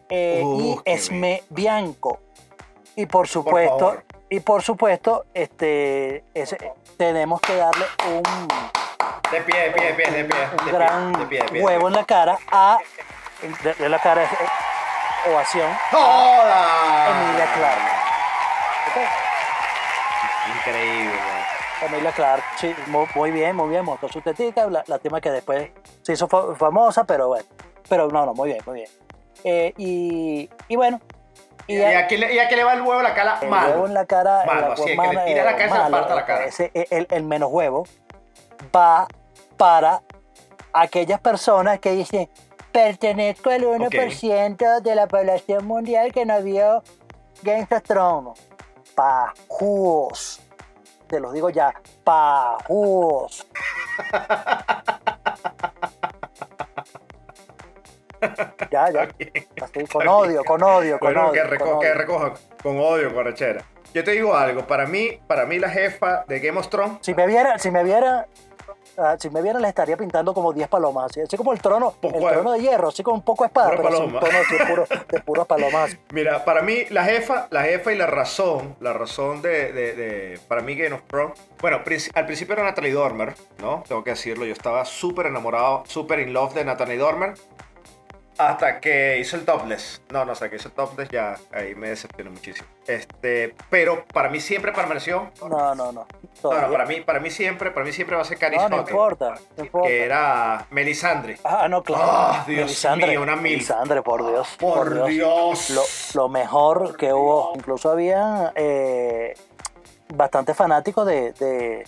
eh, 0.10 0.42
Uh, 0.44 0.60
y 0.62 0.80
Esme 0.86 1.44
Bianco. 1.50 2.20
Y 2.96 3.06
por 3.06 3.28
supuesto, 3.28 3.98
y 4.30 4.40
por 4.42 4.62
supuesto, 4.62 5.26
este, 5.34 6.24
tenemos 6.98 7.40
que 7.42 7.56
darle 7.56 7.86
un, 8.12 8.24
De 9.32 9.42
pie, 9.42 9.60
de 9.66 9.72
pie, 9.72 9.86
de 9.88 9.94
pie, 9.94 10.12
de 10.12 10.26
pie. 10.26 10.38
un 10.60 10.66
de 10.66 10.72
gran 10.72 11.12
pie, 11.14 11.20
de 11.22 11.26
pie, 11.28 11.40
de 11.40 11.48
pie. 11.50 11.62
huevo 11.62 11.88
en 11.88 11.94
la 11.94 12.04
cara 12.06 12.38
a, 12.52 12.78
de, 13.78 13.90
la 13.90 14.00
cara, 14.00 14.24
eh, 14.24 14.28
ovación, 15.32 15.72
¡Joda! 15.92 17.10
Emilia 17.10 17.54
Clarke. 17.54 17.92
Ok, 18.90 20.58
Increíble. 20.58 21.20
Emilia 21.82 22.12
Clarke, 22.12 22.44
sí, 22.58 22.76
mu- 22.88 23.06
muy 23.16 23.32
bien, 23.32 23.56
muy 23.56 23.70
bien, 23.70 23.86
mostró 23.86 24.10
su 24.10 24.20
tetica, 24.22 24.66
la, 24.68 24.84
la 24.88 25.00
tema 25.00 25.22
que 25.22 25.32
después 25.32 25.70
se 26.02 26.14
hizo 26.14 26.28
fa- 26.28 26.54
famosa, 26.56 27.06
pero 27.06 27.30
bueno, 27.30 27.46
pero 27.88 28.08
no, 28.10 28.26
no, 28.26 28.34
muy 28.34 28.50
bien, 28.50 28.62
muy 28.66 28.76
bien. 28.80 28.90
Eh, 29.44 29.74
y, 29.78 30.50
y 30.68 30.76
bueno, 30.76 31.00
y, 31.68 31.78
¿Y 31.78 31.84
a 31.84 32.08
quién 32.08 32.22
le, 32.22 32.34
y 32.34 32.40
a 32.40 32.48
quién 32.48 32.58
le 32.60 32.64
va 32.64 32.74
el 32.74 32.82
huevo 32.82 33.00
a 33.00 33.04
la 33.04 33.14
cara? 33.14 33.40
el 33.42 33.50
Mal. 33.50 33.70
huevo 33.72 33.86
en 33.88 33.94
la 33.94 34.06
cara, 34.06 34.44
Malo, 34.46 34.74
así, 34.74 34.84
que 34.86 34.96
le 34.96 35.26
tira 35.26 35.44
la 35.44 35.56
cara 35.56 35.86
se 35.86 35.90
la 36.16 36.26
cara. 36.26 36.46
ese- 36.46 36.72
el, 36.74 37.08
el 37.10 37.24
menos 37.24 37.50
huevo 37.52 37.86
va 38.76 39.08
para 39.58 40.02
aquellas 40.74 41.20
personas 41.22 41.80
que 41.80 41.92
dicen 41.92 42.30
pertenezco 42.72 43.50
al 43.50 43.64
1% 43.64 44.82
de 44.82 44.96
la 44.96 45.08
población 45.08 45.66
mundial 45.66 46.12
que 46.12 46.26
no 46.26 46.42
vio 46.42 46.84
Game 47.44 47.68
of 47.72 47.84
Thrones. 47.84 48.40
Pajúos. 48.96 50.42
Te 51.08 51.20
los 51.20 51.34
digo 51.34 51.50
ya, 51.50 51.74
pajúos. 52.04 53.48
ya, 58.92 58.92
ya. 58.92 59.10
Así, 59.64 59.86
con 59.92 60.08
odio, 60.08 60.44
con 60.44 60.64
odio, 60.64 61.00
con 61.00 61.14
Bueno, 61.14 61.30
odio. 61.30 61.44
que, 61.44 61.50
con 61.50 61.58
reco- 61.58 61.80
que 61.80 61.88
odio. 61.88 61.94
recojan 61.96 62.34
con 62.64 62.80
odio, 62.80 63.14
con. 63.14 63.26
Yo 63.94 64.04
te 64.04 64.12
digo 64.12 64.36
algo, 64.36 64.68
para 64.68 64.86
mí, 64.86 65.20
para 65.28 65.46
mí 65.46 65.58
la 65.60 65.70
jefa 65.70 66.24
de 66.28 66.40
Game 66.40 66.60
of 66.60 66.68
Thrones, 66.70 67.00
Si 67.02 67.14
me 67.16 67.26
viera, 67.26 67.58
si 67.58 67.72
me 67.72 67.84
viera, 67.84 68.28
ah, 69.00 69.16
si 69.18 69.32
me 69.32 69.42
viera, 69.42 69.60
le 69.60 69.68
estaría 69.68 69.98
pintando 69.98 70.32
como 70.32 70.54
10 70.54 70.68
palomas, 70.68 71.06
así, 71.10 71.22
así 71.22 71.36
como 71.38 71.54
el 71.54 71.60
trono, 71.60 71.96
Poco 72.00 72.18
el 72.20 72.24
de- 72.24 72.30
trono 72.30 72.52
de 72.52 72.60
hierro, 72.62 72.90
así 72.90 73.02
con 73.02 73.16
un 73.16 73.24
poco 73.24 73.46
de 73.46 73.48
espada, 73.48 73.72
pero 73.72 73.82
sin 73.90 74.12
paloma. 74.14 74.20
tono 74.20 74.38
así, 74.38 74.56
puro, 74.70 74.86
de 75.08 75.20
puras 75.22 75.48
palomas. 75.48 75.98
mira, 76.14 76.46
para 76.46 76.62
mí 76.62 76.86
la 76.92 77.04
jefa, 77.04 77.48
la 77.50 77.64
jefa 77.64 77.92
y 77.92 77.98
la 77.98 78.06
razón, 78.06 78.76
la 78.80 78.94
razón 78.94 79.42
de, 79.42 79.74
de- 79.74 79.94
de- 79.96 80.40
para 80.48 80.62
mí 80.62 80.76
Game 80.76 80.94
of 80.94 81.02
Thrones, 81.08 81.40
bueno, 81.60 81.78
al 81.78 82.26
principio 82.28 82.54
era 82.54 82.64
Natalie 82.64 82.94
Dormer, 82.94 83.34
¿no? 83.60 83.84
Tengo 83.88 84.04
que 84.04 84.12
decirlo, 84.12 84.46
yo 84.46 84.54
estaba 84.54 84.86
súper 84.86 85.26
enamorado, 85.26 85.84
súper 85.88 86.20
in 86.20 86.32
love 86.32 86.54
de 86.54 86.64
Natalie 86.64 86.98
Dormer, 86.98 87.34
hasta 88.40 88.80
que 88.80 89.18
hizo 89.20 89.36
el 89.36 89.44
topless. 89.44 90.02
No, 90.12 90.24
no, 90.24 90.32
hasta 90.32 90.50
que 90.50 90.56
hizo 90.56 90.70
el 90.70 90.74
topless 90.74 91.10
ya, 91.10 91.36
ahí 91.52 91.76
me 91.76 91.90
decepcionó 91.90 92.32
muchísimo. 92.32 92.68
Este, 92.88 93.54
pero 93.70 94.06
para 94.14 94.30
mí 94.30 94.40
siempre 94.40 94.72
permaneció, 94.72 95.30
No, 95.42 95.50
no, 95.50 95.76
no. 95.76 95.92
no, 95.92 96.08
todavía. 96.42 96.68
no, 96.68 96.72
para 96.72 96.86
mí, 96.86 97.02
para 97.02 97.20
mí 97.20 97.30
siempre, 97.30 97.70
para 97.72 97.86
mí 97.86 97.92
siempre 97.92 98.16
va 98.16 98.22
a 98.22 98.26
ser 98.26 98.38
Caris 98.40 98.62
No, 98.62 98.70
no 98.70 98.78
importa, 98.78 99.36
no 99.58 99.64
importa. 99.66 99.88
que 99.90 100.06
era 100.06 100.66
Melisandre. 100.72 101.38
Ah, 101.44 101.68
no, 101.70 101.84
claro. 101.84 102.04
Ah, 102.08 102.44
Dios 102.48 102.62
Melisandre, 102.66 103.08
mío, 103.10 103.22
una 103.22 103.36
mil. 103.36 103.52
Melisandre, 103.54 104.02
por 104.02 104.26
Dios. 104.26 104.56
Por 104.58 105.06
Dios. 105.06 105.70
Lo, 105.72 105.84
lo 106.22 106.30
mejor 106.30 106.96
que 106.96 107.12
hubo, 107.14 107.52
incluso 107.56 107.92
había 107.92 108.54
eh, 108.56 109.36
bastantes 110.14 110.56
fanáticos 110.56 111.06
de, 111.06 111.34
de, 111.34 111.86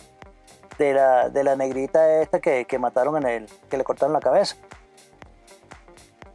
de 0.77 0.93
la, 0.93 1.29
de 1.29 1.43
la 1.45 1.55
negrita 1.55 2.21
esta 2.21 2.39
que, 2.41 2.65
que 2.65 2.77
mataron 2.77 3.15
en 3.17 3.25
el, 3.25 3.49
que 3.69 3.77
le 3.77 3.85
cortaron 3.85 4.11
la 4.13 4.19
cabeza. 4.19 4.57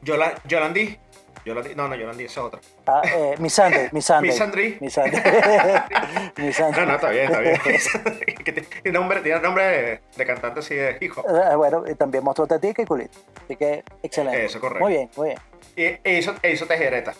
Yola- 0.07 0.35
Yolandi. 0.47 0.99
Yolandi. 1.45 1.75
No, 1.77 1.87
no, 1.88 1.95
Yolandi, 1.95 2.25
esa 2.25 2.40
es 2.40 2.47
otra. 2.47 2.61
Ah, 2.87 3.03
eh, 3.05 3.35
Misandre, 3.38 3.88
Misandre. 3.92 4.31
Misandry. 4.33 4.79
Misandre. 4.81 5.23
Misandre. 6.38 6.81
No, 6.81 6.87
no, 6.87 6.95
está 6.97 7.11
bien, 7.11 7.25
está 7.27 7.40
bien. 7.40 7.57
Que 8.45 8.53
tiene 8.53 8.99
nombre, 8.99 9.21
tiene 9.21 9.40
nombre 9.40 9.64
de, 9.64 10.01
de 10.16 10.27
cantante 10.27 10.61
así 10.61 10.75
de 10.75 10.97
hijo. 11.01 11.23
Eh, 11.29 11.55
Bueno, 11.57 11.85
y 11.88 11.95
también 11.95 12.23
mostró 12.25 12.47
tetica 12.47 12.83
y 12.83 12.85
culito. 12.87 13.19
Así 13.45 13.57
que, 13.57 13.83
excelente. 14.03 14.45
Eso, 14.45 14.61
correcto. 14.61 14.85
Muy 14.85 14.92
bien, 14.95 15.11
muy 15.16 15.29
bien. 15.29 15.38
Y 15.77 15.83
e 16.09 16.19
hizo, 16.19 16.35
e 16.42 16.53
hizo 16.53 16.66
tejereta 16.66 17.12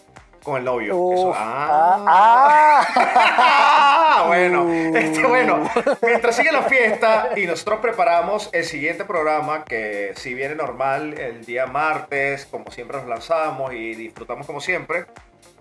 con 0.47 0.57
el 0.59 0.65
novio. 0.65 0.97
Uf, 0.97 1.15
Eso, 1.15 1.33
ah, 1.35 2.05
ah. 2.07 2.87
ah. 2.97 4.25
Bueno, 4.29 4.73
este, 4.73 5.27
bueno, 5.27 5.69
mientras 6.03 6.37
sigue 6.37 6.53
la 6.53 6.63
fiesta 6.63 7.31
y 7.37 7.47
nosotros 7.47 7.81
preparamos 7.81 8.49
el 8.53 8.65
siguiente 8.65 9.05
programa 9.05 9.65
que 9.65 10.13
si 10.15 10.35
viene 10.35 10.55
normal 10.55 11.19
el 11.19 11.45
día 11.45 11.67
martes, 11.67 12.47
como 12.47 12.71
siempre 12.71 12.99
nos 12.99 13.09
lanzamos 13.09 13.73
y 13.73 13.95
disfrutamos 13.95 14.47
como 14.47 14.61
siempre, 14.61 15.07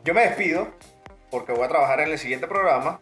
yo 0.04 0.14
me 0.14 0.22
despido 0.22 0.68
porque 1.32 1.52
voy 1.52 1.64
a 1.64 1.68
trabajar 1.68 2.02
en 2.02 2.12
el 2.12 2.20
siguiente 2.20 2.48
programa. 2.48 3.02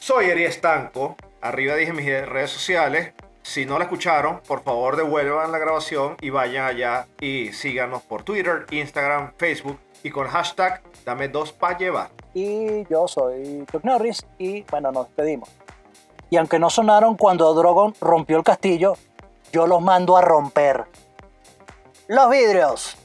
Soy 0.00 0.26
Eri 0.26 0.44
Estanco, 0.44 1.16
arriba 1.40 1.76
dije 1.76 1.92
mis 1.92 2.06
redes 2.06 2.50
sociales. 2.50 3.12
Si 3.48 3.64
no 3.64 3.78
la 3.78 3.84
escucharon, 3.84 4.42
por 4.46 4.62
favor 4.62 4.94
devuelvan 4.94 5.50
la 5.50 5.56
grabación 5.56 6.18
y 6.20 6.28
vayan 6.28 6.66
allá 6.66 7.08
y 7.18 7.50
síganos 7.54 8.02
por 8.02 8.22
Twitter, 8.22 8.66
Instagram, 8.70 9.32
Facebook 9.38 9.78
y 10.02 10.10
con 10.10 10.28
hashtag 10.28 10.82
dame 11.06 11.28
dos 11.28 11.54
pa' 11.54 11.78
llevar. 11.78 12.10
Y 12.34 12.86
yo 12.90 13.08
soy 13.08 13.64
Chuck 13.72 13.84
Norris 13.84 14.26
y 14.36 14.64
bueno, 14.64 14.92
nos 14.92 15.06
despedimos. 15.06 15.48
Y 16.28 16.36
aunque 16.36 16.58
no 16.58 16.68
sonaron 16.68 17.16
cuando 17.16 17.54
Drogon 17.54 17.94
rompió 18.02 18.36
el 18.36 18.44
castillo, 18.44 18.98
yo 19.50 19.66
los 19.66 19.80
mando 19.80 20.18
a 20.18 20.20
romper. 20.20 20.84
Los 22.06 22.28
vidrios. 22.28 22.98